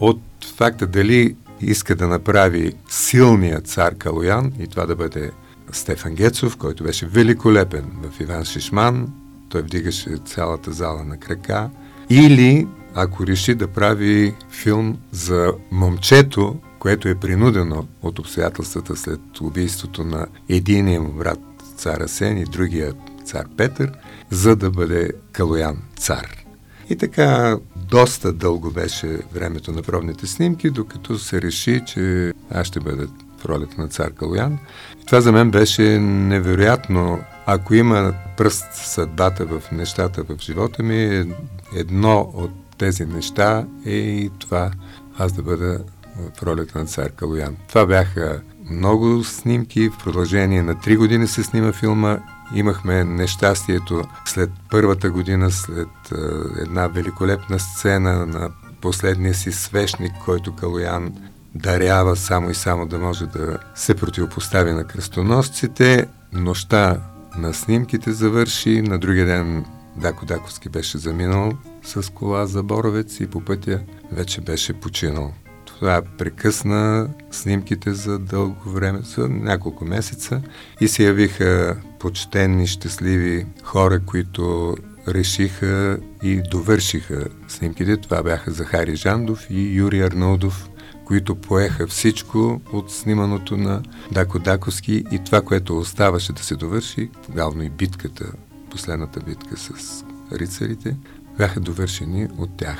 [0.00, 0.20] от
[0.56, 5.30] факта дали иска да направи силния цар Калоян и това да бъде
[5.72, 9.12] Стефан Гецов, който беше великолепен в Иван Шишман,
[9.48, 11.70] той вдигаше цялата зала на крака,
[12.10, 20.04] или ако реши да прави филм за момчето, което е принудено от обстоятелствата след убийството
[20.04, 21.38] на единия му брат
[21.76, 22.92] цар Асен и другия
[23.24, 23.92] цар Петър,
[24.30, 26.44] за да бъде Калоян цар.
[26.90, 32.80] И така доста дълго беше времето на пробните снимки, докато се реши, че аз ще
[32.80, 33.06] бъда
[33.38, 34.58] в ролята на цар Калоян.
[35.02, 37.20] И това за мен беше невероятно.
[37.46, 41.32] Ако има пръст съдбата в нещата в живота ми,
[41.76, 44.70] едно от тези неща е и това
[45.18, 45.78] аз да бъда
[46.16, 47.56] в ролята на цар Калоян.
[47.68, 49.88] Това бяха много снимки.
[49.88, 52.18] В продължение на три години се снима филма.
[52.54, 56.16] Имахме нещастието след първата година, след е,
[56.62, 58.50] една великолепна сцена на
[58.80, 61.12] последния си свещник, който Калоян
[61.54, 66.06] дарява само и само да може да се противопостави на кръстоносците.
[66.32, 67.00] Нощта
[67.38, 68.82] на снимките завърши.
[68.82, 69.64] На другия ден
[69.96, 73.80] Дако Даковски беше заминал с кола за Боровец и по пътя
[74.12, 75.32] вече беше починал.
[75.78, 80.42] Това прекъсна снимките за дълго време, за няколко месеца
[80.80, 84.76] и се явиха почтенни, щастливи хора, които
[85.08, 87.96] решиха и довършиха снимките.
[87.96, 90.68] Това бяха Захари Жандов и Юрий Арнолдов,
[91.04, 93.82] които поеха всичко от сниманото на
[94.12, 98.32] Дако Даковски и това, което оставаше да се довърши, главно и битката,
[98.70, 100.96] последната битка с рицарите,
[101.38, 102.78] бяха довършени от тях.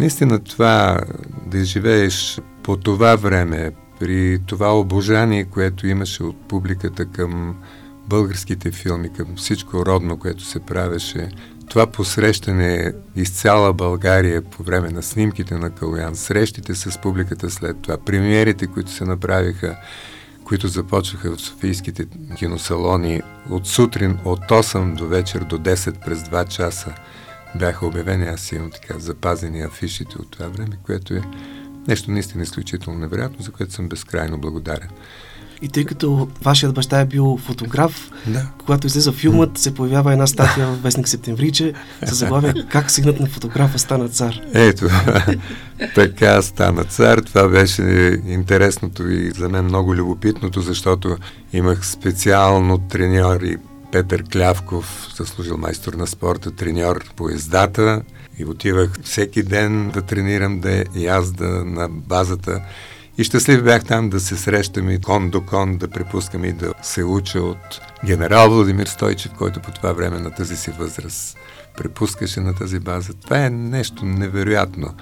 [0.00, 0.98] Наистина това
[1.46, 7.56] да изживееш по това време, при това обожание, което имаше от публиката към
[8.08, 11.28] българските филми, към всичко родно, което се правеше,
[11.68, 17.82] това посрещане из цяла България по време на снимките на Калуян, срещите с публиката след
[17.82, 19.76] това, премиерите, които се направиха,
[20.44, 26.48] които започнаха в софийските киносалони от сутрин от 8 до вечер до 10 през 2
[26.48, 26.94] часа
[27.54, 28.26] бяха обявени.
[28.26, 31.22] Аз имам така запазени афишите от това време, което е
[31.88, 34.88] нещо наистина изключително невероятно, за което съм безкрайно благодарен.
[35.62, 38.46] И тъй като вашият баща е бил фотограф, да.
[38.58, 41.72] когато излиза филмът, се появява една статия в Вестник Септемвриче
[42.06, 44.40] с заглавие Как синът на фотографа стана цар.
[44.54, 44.88] Ето,
[45.94, 47.18] така стана цар.
[47.18, 47.82] Това беше
[48.26, 51.16] интересното и за мен много любопитното, защото
[51.52, 53.56] имах специално треньори
[53.92, 58.02] Петър Клявков, заслужил майстор на спорта, треньор по ездата
[58.38, 62.62] и отивах всеки ден да тренирам да язда на базата
[63.18, 66.74] и щастлив бях там да се срещам и кон до кон, да препускам и да
[66.82, 71.38] се уча от генерал Владимир Стойчев, който по това време на тази си възраст
[71.76, 73.14] препускаше на тази база.
[73.14, 74.94] Това е нещо невероятно.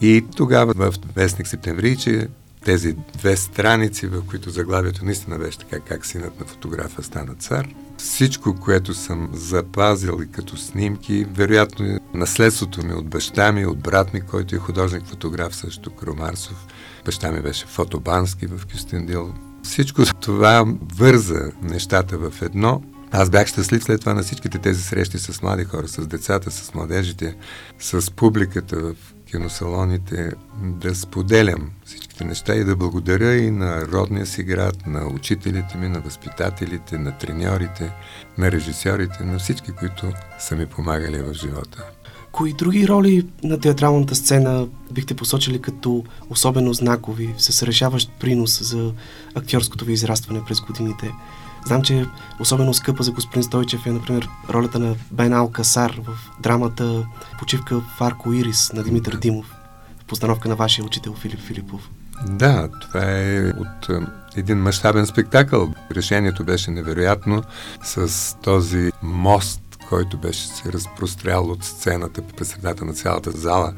[0.00, 2.28] И тогава в Вестник Септемвриче
[2.66, 7.68] тези две страници, в които заглавието наистина беше така, как синът на фотографа стана цар.
[7.98, 13.78] Всичко, което съм запазил и като снимки, вероятно е наследството ми от баща ми, от
[13.78, 16.66] брат ми, който е художник-фотограф също, Кромарсов,
[17.04, 19.34] Баща ми беше фотобански в Кюстендил.
[19.62, 20.64] Всичко това
[20.96, 22.82] върза нещата в едно.
[23.10, 26.74] Аз бях щастлив след това на всичките тези срещи с млади хора, с децата, с
[26.74, 27.36] младежите,
[27.78, 28.94] с публиката в
[29.26, 35.76] киносалоните, да споделям всичките неща и да благодаря и на родния си град, на учителите
[35.78, 37.92] ми, на възпитателите, на треньорите,
[38.38, 41.84] на режисьорите, на всички, които са ми помагали в живота.
[42.32, 48.92] Кои други роли на театралната сцена бихте посочили като особено знакови, с решаващ принос за
[49.34, 51.12] актьорското ви израстване през годините?
[51.66, 52.06] Знам, че
[52.40, 57.06] особено скъпа за господин Стойчев е, например, ролята на Бен Алкасар в драмата
[57.38, 59.54] Почивка в Арко Ирис на Димитър Димов,
[60.02, 61.90] в постановка на вашия учител Филип Филипов.
[62.26, 65.74] Да, това е от е, един мащабен спектакъл.
[65.92, 67.42] Решението беше невероятно
[67.82, 73.74] с този мост който беше се разпрострял от сцената по средата на цялата зала,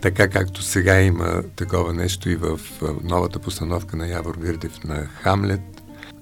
[0.00, 2.60] така както сега има такова нещо и в
[3.02, 5.73] новата постановка на Явор Вирдев на Хамлет,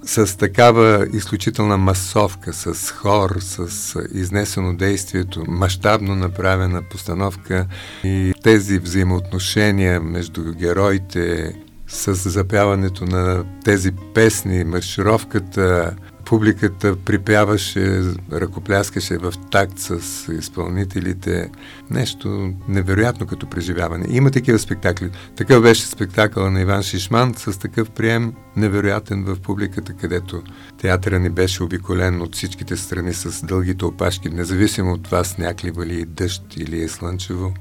[0.05, 7.67] с такава изключителна масовка, с хор, с изнесено действието, мащабно направена постановка
[8.05, 11.55] и тези взаимоотношения между героите
[11.89, 15.95] с запяването на тези песни, маршировката,
[16.33, 19.99] публиката припяваше, ръкопляскаше в такт с
[20.33, 21.51] изпълнителите.
[21.91, 24.07] Нещо невероятно като преживяване.
[24.09, 25.11] Има такива спектакли.
[25.37, 30.43] Такъв беше спектакъл на Иван Шишман с такъв прием невероятен в публиката, където
[30.81, 35.71] театъра ни беше обиколен от всичките страни с дългите опашки, независимо от това сняг ли
[35.71, 37.55] вали дъжд или е слънчево.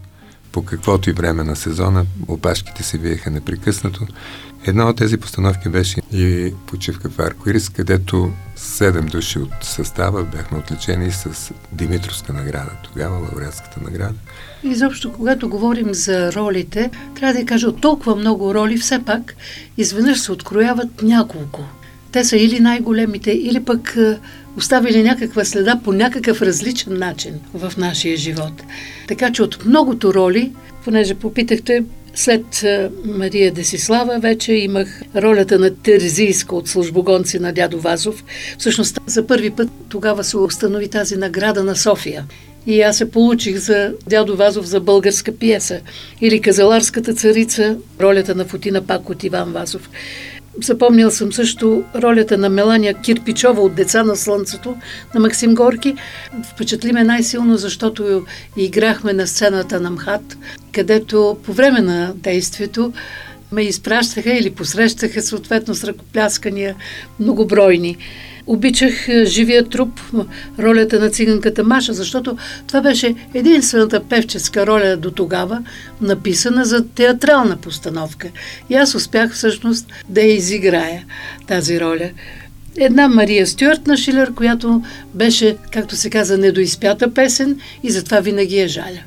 [0.52, 4.08] По каквото и време на сезона опашките се виеха непрекъснато.
[4.66, 10.58] Една от тези постановки беше и почивка в Аркоирис, където седем души от състава бяхме
[10.58, 14.14] отличени с Димитровска награда, тогава лауреатската награда.
[14.64, 19.36] Изобщо, когато говорим за ролите, трябва да кажа от толкова много роли, все пак
[19.78, 21.64] изведнъж се открояват няколко.
[22.12, 23.98] Те са или най-големите, или пък
[24.58, 28.64] оставили някаква следа по някакъв различен начин в нашия живот.
[29.08, 30.52] Така че от многото роли,
[30.84, 31.84] понеже попитахте,
[32.16, 32.66] след
[33.06, 38.24] Мария Десислава вече имах ролята на Терзийска от службогонци на дядо Вазов.
[38.58, 42.26] Всъщност за първи път тогава се установи тази награда на София.
[42.68, 45.80] И аз се получих за дядо Вазов за българска пиеса.
[46.22, 49.90] Или Казаларската царица, ролята на Футина пак от Иван Вазов.
[50.64, 54.76] Запомнил съм също ролята на Мелания Кирпичова от Деца на Слънцето
[55.14, 55.96] на Максим Горки.
[56.54, 58.26] Впечатли ме най-силно, защото
[58.58, 60.38] играхме на сцената на МХАТ,
[60.72, 62.94] където по време на действието
[63.52, 66.75] ме изпращаха или посрещаха съответно с ръкопляскания
[67.19, 67.98] многобройни.
[68.48, 70.00] Обичах е, живия труп,
[70.60, 72.37] ролята на циганката Маша, защото
[72.67, 75.63] това беше единствената певческа роля до тогава,
[76.02, 78.29] написана за театрална постановка.
[78.69, 81.04] И аз успях всъщност да я изиграя
[81.48, 82.10] тази роля.
[82.77, 84.83] Една Мария Стюарт на Шилер, която
[85.13, 89.02] беше, както се каза, недоизпята песен и затова винаги я жаля.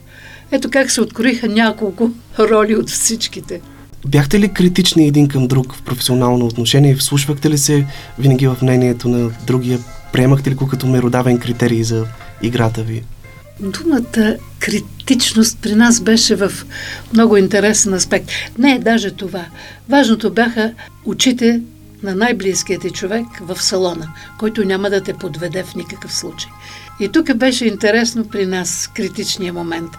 [0.50, 3.60] Ето как се откроиха няколко роли от всичките.
[4.06, 6.96] Бяхте ли критични един към друг в професионално отношение?
[6.96, 7.86] Вслушвахте ли се
[8.18, 9.78] винаги в мнението на другия?
[10.12, 12.06] Приемахте ли го като меродавен критерий за
[12.42, 13.02] играта ви?
[13.60, 16.52] Думата критичност при нас беше в
[17.12, 18.30] много интересен аспект.
[18.58, 19.44] Не, даже това.
[19.88, 20.72] Важното бяха
[21.04, 21.60] очите
[22.02, 26.50] на най-близкият ти човек в салона, който няма да те подведе в никакъв случай.
[27.00, 29.90] И тук беше интересно при нас критичния момент.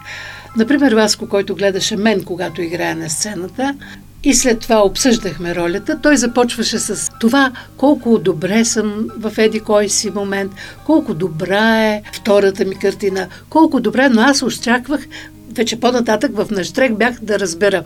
[0.57, 3.75] Например, Васко, който гледаше мен, когато играя на сцената,
[4.23, 5.99] и след това обсъждахме ролята.
[6.01, 10.51] Той започваше с това колко добре съм в еди кой си момент,
[10.85, 15.07] колко добра е втората ми картина, колко добре, но аз очаквах
[15.55, 17.83] вече по-нататък в наштрек бях да разбера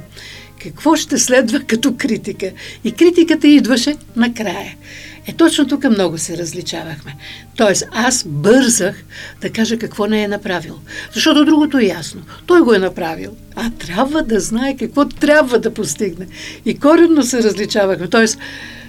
[0.64, 2.52] какво ще следва като критика.
[2.84, 4.76] И критиката идваше накрая.
[5.30, 7.16] Е, точно тук много се различавахме.
[7.56, 9.04] Тоест, аз бързах
[9.42, 10.80] да кажа какво не е направил.
[11.14, 12.22] Защото другото е ясно.
[12.46, 13.32] Той го е направил.
[13.56, 16.28] А трябва да знае какво трябва да постигне.
[16.66, 18.08] И коренно се различавахме.
[18.08, 18.38] Тоест,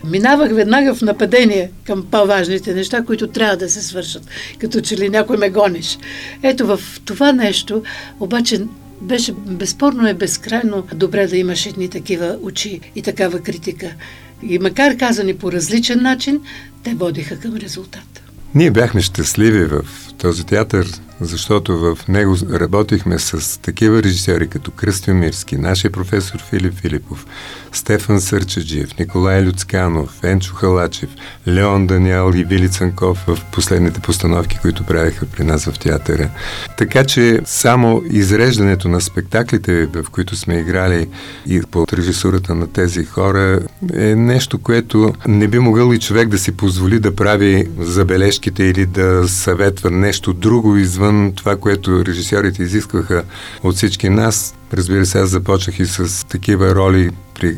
[0.04, 4.22] минавах веднага в нападение към по-важните неща, които трябва да се свършат.
[4.58, 5.98] Като че ли някой ме гониш.
[6.42, 7.82] Ето в това нещо,
[8.20, 8.60] обаче
[9.00, 13.94] беше безспорно е безкрайно добре да имаш едни такива очи и такава критика.
[14.42, 16.40] И макар казани по различен начин,
[16.84, 18.22] те водиха към резултат.
[18.54, 19.84] Ние бяхме щастливи в
[20.18, 20.86] този театър,
[21.20, 27.26] защото в него работихме с такива режисьори като Кръстю Мирски, нашия професор Филип Филипов,
[27.72, 31.10] Стефан Сърчаджиев, Николай Люцканов, Енчо Халачев,
[31.48, 36.30] Леон Даниел и Вили Цанков в последните постановки, които правиха при нас в театъра.
[36.78, 41.08] Така че само изреждането на спектаклите, в които сме играли
[41.46, 43.60] и под режисурата на тези хора
[43.94, 48.86] е нещо, което не би могъл и човек да си позволи да прави забележките или
[48.86, 53.24] да съветва нещо друго извън това, което режисьорите изискваха
[53.62, 54.54] от всички нас.
[54.72, 57.56] Разбира се, аз започнах и с такива роли при е,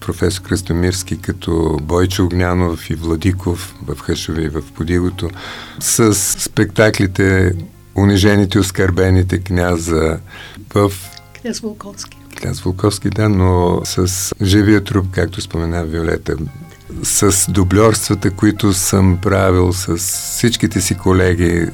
[0.00, 5.30] професор Кръстомирски, като Бойчо Огнянов и Владиков в Хъшове и в Подигото,
[5.80, 7.52] с спектаклите
[7.96, 10.18] Унижените, оскърбените княза
[10.74, 10.92] в...
[11.42, 12.18] Княз Волковски.
[12.36, 16.36] Княз Волковски, да, но с живия труп, както спомена Виолета,
[17.02, 21.66] с дублерствата, които съм правил с всичките си колеги,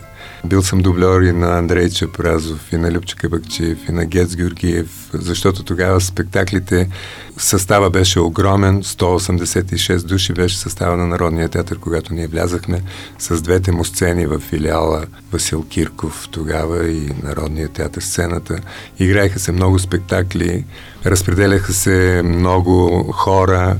[0.44, 5.10] бил съм дублер и на Андрей Чапразов, и на Любча Кабакчиев, и на Гец Георгиев,
[5.12, 6.88] защото тогава спектаклите,
[7.36, 12.82] състава беше огромен, 186 души беше състава на Народния театър, когато ние влязахме
[13.18, 18.58] с двете му сцени в филиала Васил Кирков тогава и Народния театър сцената.
[18.98, 20.64] Играеха се много спектакли,
[21.06, 23.76] разпределяха се много хора,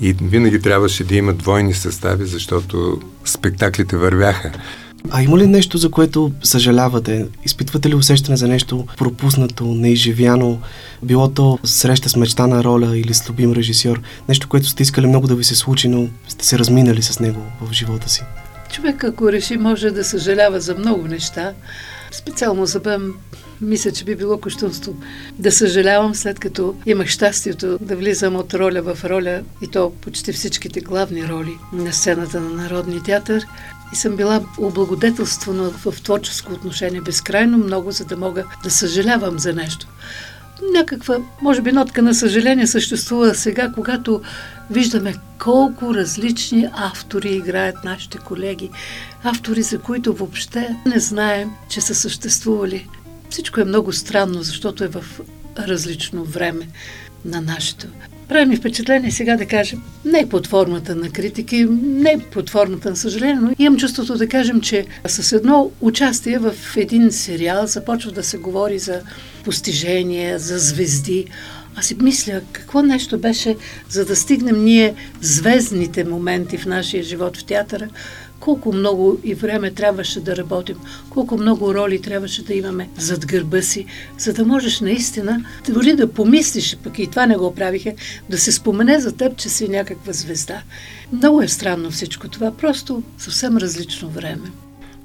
[0.00, 4.50] и винаги трябваше да има двойни състави, защото спектаклите вървяха.
[5.10, 7.26] А има ли нещо, за което съжалявате?
[7.44, 10.60] Изпитвате ли усещане за нещо пропуснато, неизживяно?
[11.02, 14.00] Било то среща с мечтана роля или с любим режисьор?
[14.28, 17.40] Нещо, което сте искали много да ви се случи, но сте се разминали с него
[17.60, 18.22] в живота си?
[18.72, 21.52] Човек, ако реши, може да съжалява за много неща.
[22.12, 23.12] Специално за мен,
[23.60, 24.94] мисля, че би било кощунство
[25.38, 30.32] да съжалявам, след като имах щастието да влизам от роля в роля и то почти
[30.32, 33.46] всичките главни роли на сцената на Народния театър
[33.92, 39.52] и съм била облагодетелствана в творческо отношение безкрайно много, за да мога да съжалявам за
[39.52, 39.86] нещо.
[40.74, 44.22] Някаква, може би, нотка на съжаление съществува сега, когато
[44.70, 48.70] виждаме колко различни автори играят нашите колеги.
[49.22, 52.88] Автори, за които въобще не знаем, че са съществували.
[53.30, 55.04] Всичко е много странно, защото е в
[55.58, 56.68] различно време
[57.24, 57.86] на нашето.
[58.32, 62.96] Прави ми впечатление сега да кажем, не под формата на критики, не под формата на
[62.96, 68.22] съжаление, но имам чувството да кажем, че с едно участие в един сериал започва да
[68.22, 69.00] се говори за
[69.44, 71.26] постижения, за звезди.
[71.76, 73.56] Аз си мисля, какво нещо беше,
[73.88, 77.88] за да стигнем ние звездните моменти в нашия живот в театъра,
[78.42, 80.76] колко много и време трябваше да работим,
[81.10, 83.86] колко много роли трябваше да имаме зад гърба си,
[84.18, 87.92] за да можеш наистина, дори да помислиш, пък и това не го правиха,
[88.30, 90.62] да се спомене за теб, че си някаква звезда.
[91.12, 94.61] Много е странно всичко това, просто съвсем различно време.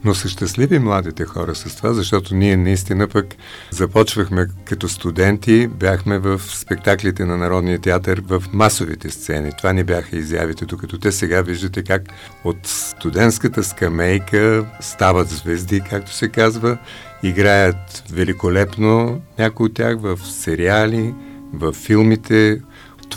[0.08, 3.26] Но са щастливи младите хора с това, защото ние наистина пък
[3.72, 9.52] започвахме като студенти, бяхме в спектаклите на Народния театър в масовите сцени.
[9.58, 12.02] Това ни бяха изявите, докато те сега виждате как
[12.44, 16.78] от студентската скамейка стават звезди, както се казва,
[17.24, 21.14] играят великолепно някои от тях в сериали,
[21.54, 22.62] в филмите,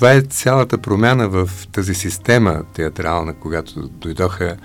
[0.00, 4.56] това е цялата промяна в тази система театрална, когато дойдоха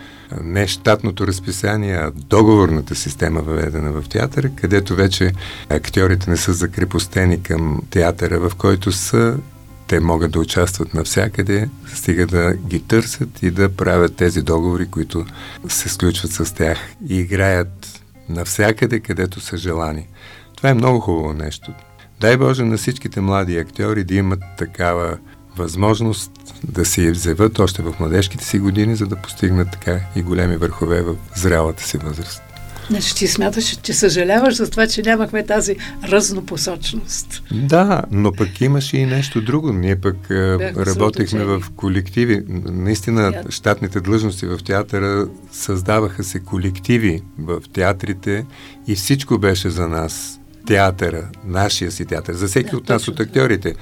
[0.44, 5.32] не щатното разписание, а договорната система въведена в театъра, където вече
[5.70, 9.38] актьорите не са закрепостени към театъра, в който са
[9.88, 15.26] те могат да участват навсякъде, стига да ги търсят и да правят тези договори, които
[15.68, 16.78] се сключват с тях
[17.10, 20.08] и играят навсякъде, където са желани.
[20.58, 21.74] Това е много хубаво нещо.
[22.20, 25.18] Дай Боже на всичките млади актьори да имат такава
[25.58, 26.32] възможност
[26.64, 31.02] да се взеват още в младежките си години, за да постигнат така и големи върхове
[31.02, 32.42] в зрялата си възраст.
[32.90, 37.44] Значи ти смяташ, че съжаляваш за това, че нямахме тази разнопосочност.
[37.52, 39.74] Да, но пък имаше и нещо друго.
[39.74, 42.44] Ние пък Бяхме работихме в колективи.
[42.66, 43.52] Наистина, Театър.
[43.52, 48.46] щатните длъжности в театъра създаваха се колективи в театрите
[48.88, 50.40] и всичко беше за нас.
[50.66, 53.76] Театъра, нашия си театър, за всеки да, от нас, от актьорите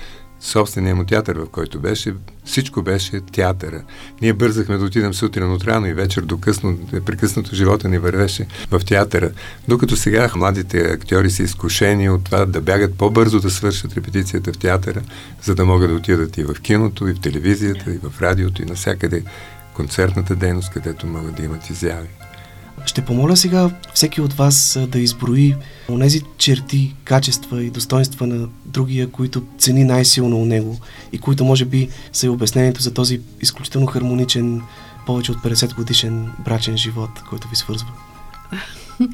[0.43, 2.13] собствения му театър, в който беше,
[2.45, 3.83] всичко беше театъра.
[4.21, 8.47] Ние бързахме да отидем сутрин от рано и вечер до късно, прекъснато живота ни вървеше
[8.71, 9.31] в театъра.
[9.67, 14.57] Докато сега младите актьори са изкушени от това да бягат по-бързо да свършат репетицията в
[14.57, 15.01] театъра,
[15.43, 18.65] за да могат да отидат и в киното, и в телевизията, и в радиото, и
[18.65, 19.23] навсякъде
[19.73, 22.07] концертната дейност, където могат да имат изяви.
[22.85, 25.55] Ще помоля сега всеки от вас да изброи
[25.89, 30.79] онези черти, качества и достоинства на другия, които цени най-силно у него
[31.11, 34.61] и които може би са и обяснението за този изключително хармоничен,
[35.05, 37.87] повече от 50 годишен брачен живот, който ви свързва.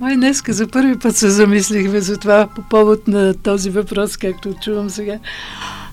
[0.00, 4.54] Май днеска за първи път се замислихме за това по повод на този въпрос, както
[4.62, 5.18] чувам сега.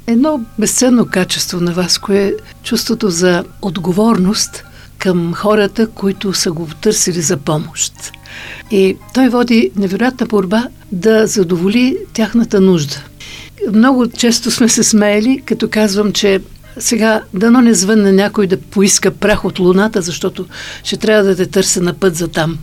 [0.08, 4.64] Едно безценно качество на вас, кое е чувството за отговорност
[5.00, 7.94] към хората, които са го търсили за помощ.
[8.72, 13.04] И той води невероятна борба да задоволи тяхната нужда.
[13.74, 16.42] Много често сме се смеяли, като казвам, че
[16.80, 20.46] сега дано не звънне някой да поиска прах от луната, защото
[20.84, 22.58] ще трябва да те търся на път за там.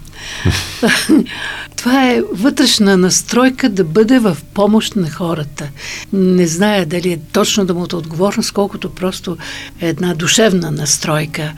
[1.76, 5.68] Това е вътрешна настройка да бъде в помощ на хората.
[6.12, 9.36] Не зная дали е точно да му е отговорност, колкото просто
[9.80, 11.52] е една душевна настройка.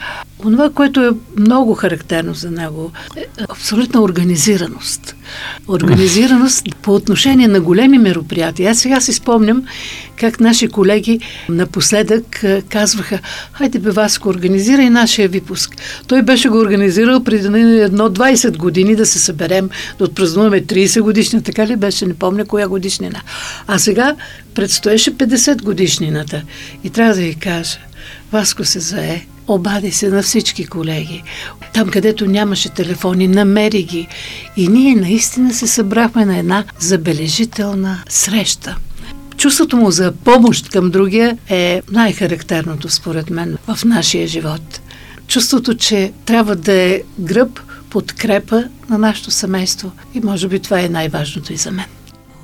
[0.45, 5.17] Онова, което е много характерно за него, е абсолютна организираност.
[5.69, 8.71] Организираност по отношение на големи мероприятия.
[8.71, 9.63] Аз сега си спомням
[10.17, 13.19] как наши колеги напоследък казваха,
[13.53, 15.77] хайде бе Васко, организирай нашия випуск.
[16.07, 17.47] Той беше го организирал преди
[17.81, 22.45] едно 20 години да се съберем, да отпразнуваме 30 годишна, така ли беше, не помня
[22.45, 23.23] коя годишнина.
[23.67, 24.17] А сега
[24.55, 26.43] предстоеше 50 годишнината.
[26.85, 27.79] И трябва да ви кажа,
[28.33, 31.23] Васко се зае, обади се на всички колеги.
[31.75, 34.09] Там, където нямаше телефони, намери ги.
[34.57, 38.77] И ние наистина се събрахме на една забележителна среща.
[39.37, 44.81] Чувството му за помощ към другия е най-характерното, според мен, в нашия живот.
[45.29, 47.61] Чувството, че трябва да е гръб,
[47.91, 49.93] подкрепа на нашето семейство.
[50.15, 51.87] И може би това е най-важното и за мен.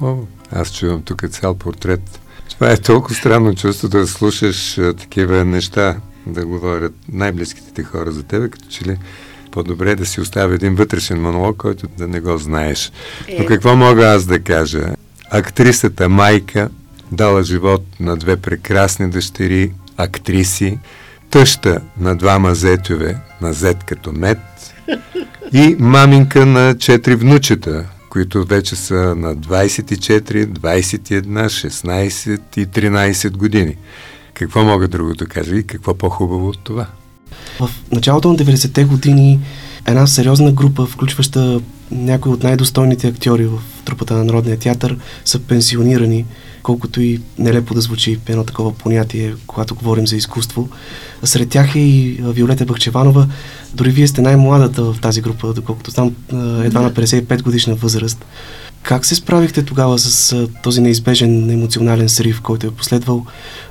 [0.03, 0.17] О,
[0.53, 2.21] аз чувам тук цял портрет.
[2.51, 8.13] Това е толкова странно чувство да слушаш а, такива неща, да говорят най-близките ти хора
[8.13, 8.99] за тебе, като че ли
[9.51, 12.93] по-добре е да си оставя един вътрешен монолог, който да не го знаеш.
[13.29, 13.37] Е...
[13.39, 14.95] Но какво мога аз да кажа?
[15.31, 16.69] Актрисата майка
[17.13, 20.79] дала живот на две прекрасни дъщери, актриси,
[21.31, 24.39] тъща на двама зетове, на зет като мед,
[25.53, 33.77] и маминка на четири внучета, които вече са на 24, 21, 16 и 13 години.
[34.35, 36.87] Какво мога друго кажа и какво по-хубаво от това?
[37.61, 39.41] В началото на 90-те години
[39.87, 41.61] една сериозна група, включваща
[41.91, 46.25] някои от най-достойните актьори в трупата на Народния театър, са пенсионирани
[46.65, 50.69] колкото и нелепо да звучи едно такова понятие, когато говорим за изкуство.
[51.25, 53.27] Сред тях е и Виолета Бахчеванова.
[53.75, 56.15] Дори вие сте най-младата в тази група, доколкото знам,
[56.65, 58.25] едва на 55 годишна възраст.
[58.83, 63.27] Как се справихте тогава с този неизбежен емоционален срив, който е последвал?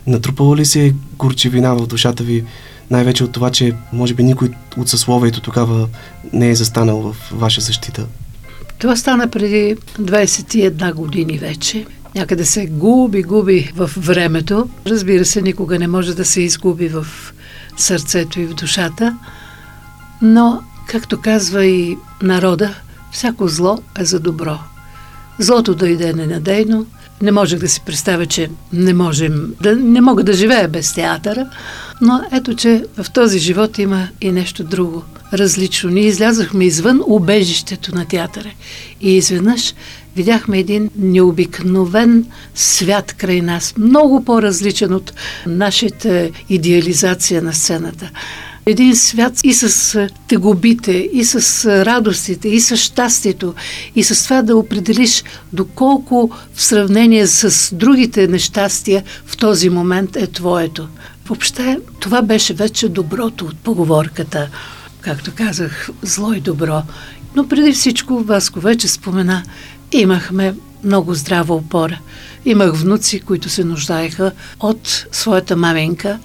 [0.07, 2.43] Натрупала ли се горчевина в душата ви,
[2.91, 5.87] най-вече от това, че може би никой от съсловието тогава
[6.33, 8.05] не е застанал в ваша защита?
[8.79, 11.85] Това стана преди 21 години вече
[12.16, 14.70] някъде се губи, губи в времето.
[14.88, 17.05] Разбира се, никога не може да се изгуби в
[17.78, 19.18] сърцето и в душата.
[20.22, 22.76] Но, както казва и народа,
[23.11, 24.59] всяко зло е за добро.
[25.39, 26.86] Злото дойде ненадейно.
[27.22, 31.49] Не можех да си представя, че не можем, да, не мога да живея без театъра,
[32.01, 35.03] но ето, че в този живот има и нещо друго,
[35.34, 35.89] различно.
[35.89, 38.49] Ние излязахме извън убежището на театъра
[39.01, 39.74] и изведнъж
[40.16, 45.14] видяхме един необикновен свят край нас, много по-различен от
[45.47, 48.09] нашата идеализация на сцената.
[48.66, 53.53] един свят и с тегобите, и с радостите, и с щастието,
[53.95, 60.28] и с това да определиш доколко в сравнение с другите нещастия в този момент е
[60.28, 60.88] твоето.
[61.28, 64.49] Въобще, това беше вече доброто от поговорката.
[65.01, 66.82] Както казах, зло и добро.
[67.36, 69.43] Но преди всичко, Васко вече спомена,
[69.97, 71.99] имахме много здрава опора.
[72.45, 76.19] Имах внуци, които се нуждаеха от своята маменка,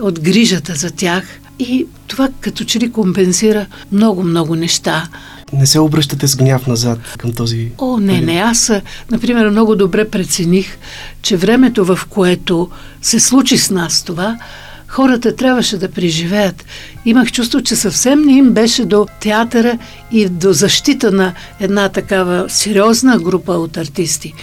[0.00, 1.24] от грижата за тях.
[1.58, 5.08] И това като че ли компенсира много-много неща.
[5.52, 7.70] Не се обръщате с гняв назад към този...
[7.78, 8.32] О, не, не.
[8.32, 8.72] Аз,
[9.10, 10.78] например, много добре прецених,
[11.22, 12.70] че времето, в което
[13.02, 14.38] се случи с нас това,
[14.94, 16.64] хората трябваше да преживеят.
[17.04, 19.78] Имах чувство, че съвсем не им беше до театъра
[20.12, 24.34] и до защита на една такава сериозна група от артисти.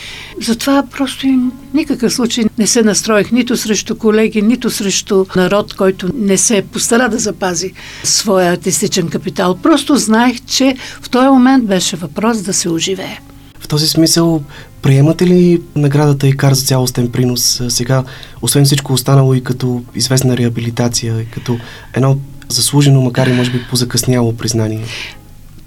[0.41, 6.10] Затова просто им никакъв случай не се настроих нито срещу колеги, нито срещу народ, който
[6.16, 7.74] не се постара да запази
[8.04, 9.58] своя артистичен капитал.
[9.64, 13.30] Просто знаех, че в този момент беше въпрос да се оживее.
[13.72, 14.43] Този смисъл,
[14.82, 18.03] приемате ли наградата ИКАР за цялостен принос сега,
[18.41, 21.57] освен всичко останало и като известна реабилитация, и като
[21.93, 22.17] едно
[22.49, 24.84] заслужено, макар и може би позакъсняло признание?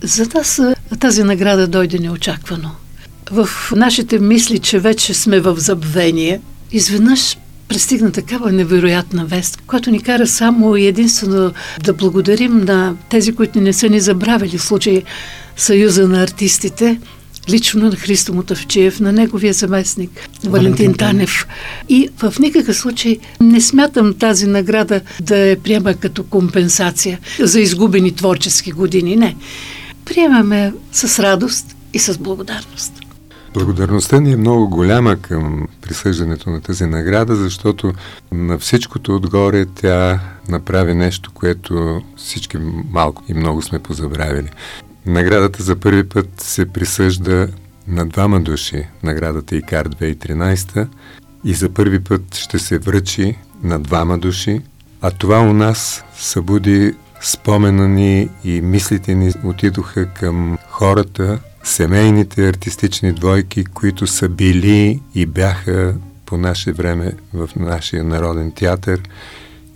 [0.03, 0.61] За нас
[1.01, 2.71] тази награда дойде неочаквано.
[3.31, 6.41] В нашите мисли, че вече сме в забвение,
[6.73, 7.37] изведнъж
[7.69, 11.53] пристигна такава невероятна вест, която ни кара само и единствено
[11.83, 15.03] да благодарим на тези, които не са ни забравили в случай
[15.57, 16.99] Съюза на артистите,
[17.49, 21.47] лично на Христо Мотавчиев, на неговия заместник Валентин Танев.
[21.89, 28.15] И в никакъв случай не смятам тази награда да я приема като компенсация за изгубени
[28.15, 29.17] творчески години.
[29.17, 29.37] Не.
[30.05, 32.93] Приемаме с радост и с благодарност.
[33.55, 37.93] Благодарността ни е много голяма към присъждането на тази награда, защото
[38.33, 42.57] на всичкото отгоре тя направи нещо, което всички
[42.91, 44.49] малко и много сме позабравили.
[45.07, 47.49] Наградата за първи път се присъжда
[47.89, 50.89] на двама души, наградата ИКАР 2013
[51.45, 54.61] и за първи път ще се връчи на двама души,
[55.01, 63.13] а това у нас събуди спомена ни и мислите ни отидоха към хората, семейните артистични
[63.13, 65.95] двойки, които са били и бяха
[66.27, 69.01] по наше време в нашия народен театър.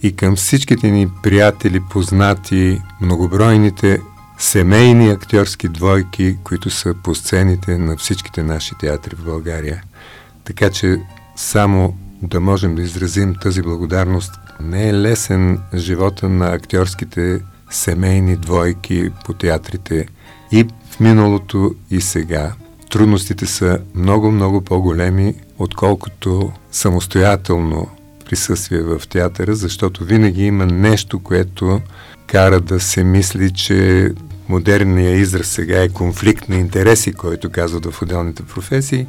[0.03, 4.01] И към всичките ни приятели, познати, многобройните
[4.39, 9.83] семейни актьорски двойки, които са по сцените на всичките наши театри в България.
[10.45, 11.01] Така че
[11.37, 14.33] само да можем да изразим тази благодарност.
[14.61, 20.07] Не е лесен живота на актьорските семейни двойки по театрите
[20.53, 22.53] и в миналото и сега.
[22.91, 27.89] Трудностите са много-много по-големи, отколкото самостоятелно
[28.29, 31.81] присъствие в театъра, защото винаги има нещо, което
[32.27, 34.11] кара да се мисли, че
[34.49, 39.07] модерният израз сега е конфликт на интереси, който казват в отделните професии.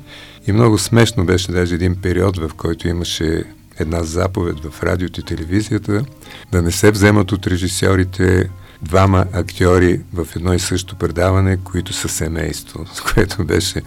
[0.48, 3.44] И много смешно беше даже един период, в който имаше
[3.80, 6.06] една заповед в радиото и телевизията
[6.52, 8.50] да не се вземат от режисьорите
[8.82, 13.82] двама актьори в едно и също предаване, които са семейство, което беше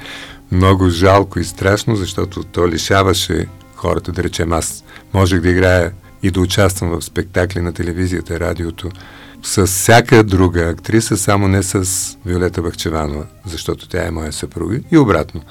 [0.53, 3.47] много жалко и страшно, защото то лишаваше
[3.83, 8.91] хората, да речем аз можех да играя и да участвам в спектакли на телевизията, радиото,
[9.43, 11.89] с всяка друга актриса, само не с
[12.27, 15.43] Виолета Бахчеванова, защото тя е моя съпруга и обратно.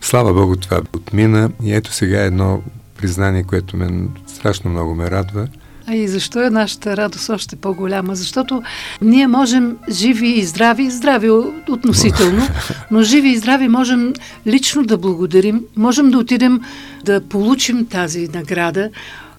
[0.00, 2.62] Слава Богу, това отмина и ето сега едно
[2.98, 5.48] признание, което мен страшно много ме радва.
[5.92, 8.16] А и защо е нашата радост още по-голяма?
[8.16, 8.62] Защото
[9.02, 11.30] ние можем живи и здрави, здрави
[11.68, 12.42] относително,
[12.90, 14.12] но живи и здрави можем
[14.46, 16.60] лично да благодарим, можем да отидем
[17.04, 18.90] да получим тази награда,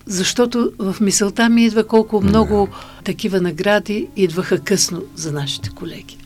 [0.05, 2.67] защото в мисълта ми идва колко много
[3.03, 6.17] такива награди идваха късно за нашите колеги.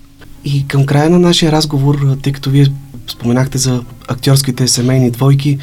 [0.45, 2.67] И към края на нашия разговор, тъй като вие
[3.07, 5.57] споменахте за актьорските семейни двойки,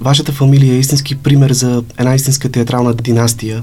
[0.00, 3.62] вашата фамилия е истински пример за една истинска театрална династия.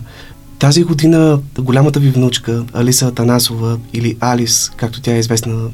[0.64, 5.70] Тази година голямата ви внучка, Алиса Танасова или Алис, както тя е известна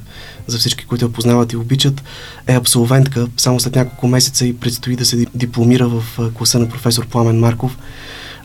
[0.48, 2.04] за всички, които я познават и обичат,
[2.48, 3.28] е абсолвентка.
[3.38, 7.78] Само след няколко месеца и предстои да се дипломира в класа на професор Пламен Марков.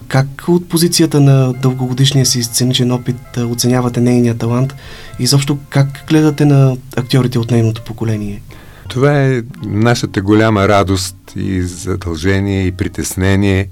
[0.08, 4.74] Как от позицията на дългогодишния си сценичен опит оценявате нейния талант
[5.18, 8.42] и заобщо как гледате на актьорите от нейното поколение?
[8.88, 13.68] Това е нашата голяма радост и задължение и притеснение,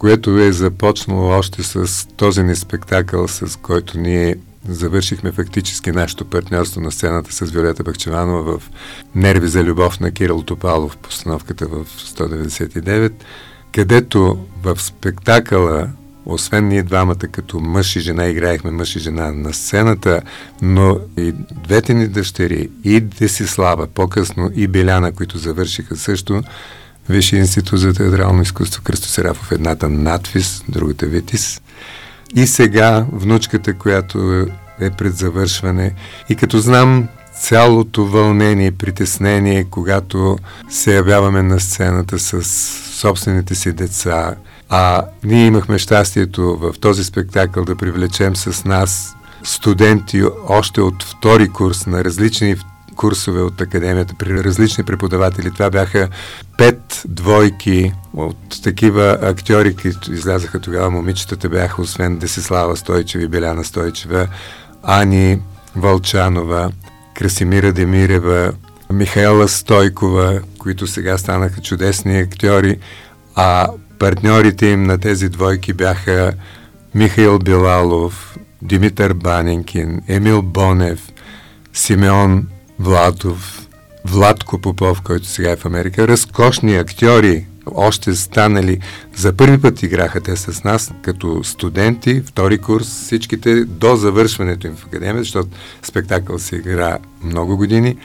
[0.00, 4.36] което е започнало още с този ни спектакъл, с който ние
[4.68, 8.70] завършихме фактически нашето партньорство на сцената с Виолета Бахчеванова в
[9.14, 13.12] Нерви за любов на Кирил Топалов, постановката в 199,
[13.72, 15.88] където в спектакъла
[16.26, 20.22] освен ние двамата като мъж и жена играехме мъж и жена на сцената,
[20.62, 21.32] но и
[21.64, 26.42] двете ни дъщери, и Десислава, по-късно и Беляна, които завършиха също
[27.08, 31.60] Висши институт за театрално изкуство Кръсто Серафов, едната надфис, другата Витис.
[32.34, 34.46] И сега внучката, която
[34.80, 35.94] е пред завършване.
[36.28, 37.08] И като знам
[37.40, 40.38] цялото вълнение и притеснение, когато
[40.70, 42.42] се явяваме на сцената с
[43.00, 44.34] собствените си деца,
[44.68, 51.48] а ние имахме щастието в този спектакъл да привлечем с нас студенти още от втори
[51.48, 52.56] курс на различни
[53.00, 55.50] курсове от академията при различни преподаватели.
[55.50, 56.08] Това бяха
[56.58, 60.90] пет двойки от такива актьори, които излязаха тогава.
[60.90, 64.28] Момичетата бяха, освен Десислава Стойчева и Беляна Стойчева,
[64.82, 65.38] Ани
[65.76, 66.70] Вълчанова,
[67.14, 68.52] Красимира Демирева,
[68.92, 72.76] Михаела Стойкова, които сега станаха чудесни актьори,
[73.34, 76.32] а партньорите им на тези двойки бяха
[76.94, 81.12] Михаил Билалов, Димитър Баненкин, Емил Бонев,
[81.72, 82.46] Симеон
[82.80, 83.68] Владов,
[84.04, 88.80] Владко Попов, който сега е в Америка, разкошни актьори, още станали,
[89.16, 94.76] за първи път играха те с нас като студенти, втори курс, всичките до завършването им
[94.76, 95.48] в академия, защото
[95.82, 97.96] спектакъл се игра много години,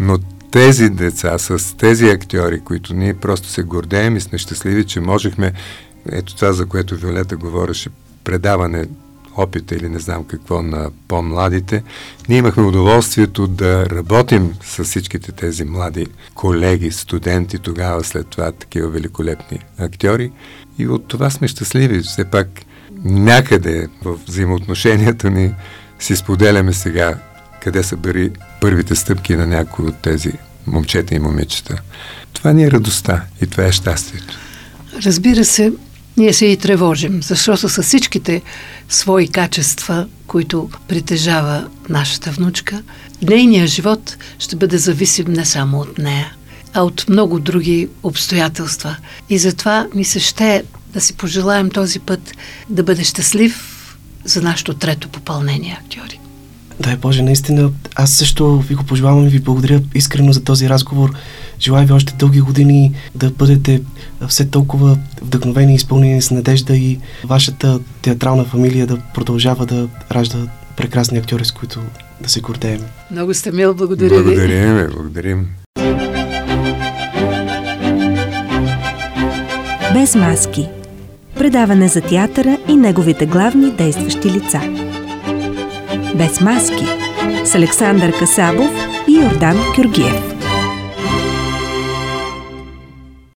[0.00, 0.18] но
[0.50, 5.52] тези деца, с тези актьори, които ние просто се гордеем и сме щастливи, че можехме,
[6.12, 7.90] ето това, за което Виолета говореше,
[8.24, 8.86] предаване
[9.36, 11.82] опита или не знам какво на по-младите,
[12.28, 18.88] ние имахме удоволствието да работим с всичките тези млади колеги, студенти, тогава след това такива
[18.88, 20.32] великолепни актьори.
[20.78, 22.00] И от това сме щастливи.
[22.00, 22.48] Все пак
[23.04, 25.54] някъде в взаимоотношенията ни
[25.98, 27.18] си споделяме сега
[27.64, 28.30] къде са били
[28.60, 30.32] първите стъпки на някои от тези
[30.66, 31.82] момчета и момичета.
[32.32, 34.38] Това ни е радостта и това е щастието.
[35.02, 35.72] Разбира се,
[36.16, 38.42] ние се и тревожим, защото с всичките
[38.88, 42.82] свои качества, които притежава нашата внучка,
[43.22, 46.32] нейният живот ще бъде зависим не само от нея,
[46.72, 48.96] а от много други обстоятелства.
[49.30, 52.32] И затова ми се ще да си пожелаем този път
[52.70, 53.70] да бъде щастлив
[54.24, 56.20] за нашето трето попълнение актьори.
[56.80, 61.12] Дай Боже, наистина, аз също ви го пожелавам и ви благодаря искрено за този разговор.
[61.60, 63.82] Желая ви още дълги години да бъдете
[64.28, 70.38] все толкова вдъхновени и изпълнени с надежда и вашата театрална фамилия да продължава да ражда
[70.76, 71.80] прекрасни актьори, с които
[72.20, 72.80] да се гордеем.
[73.10, 74.22] Много сте мил, благодаря ви.
[74.22, 75.46] Благодарим, благодарим.
[79.94, 80.68] Без маски.
[81.38, 84.83] Предаване за театъра и неговите главни действащи лица.
[86.14, 86.86] Без маски.
[87.44, 88.70] С Александър Касабов
[89.08, 90.33] и Йордан Кюргиев.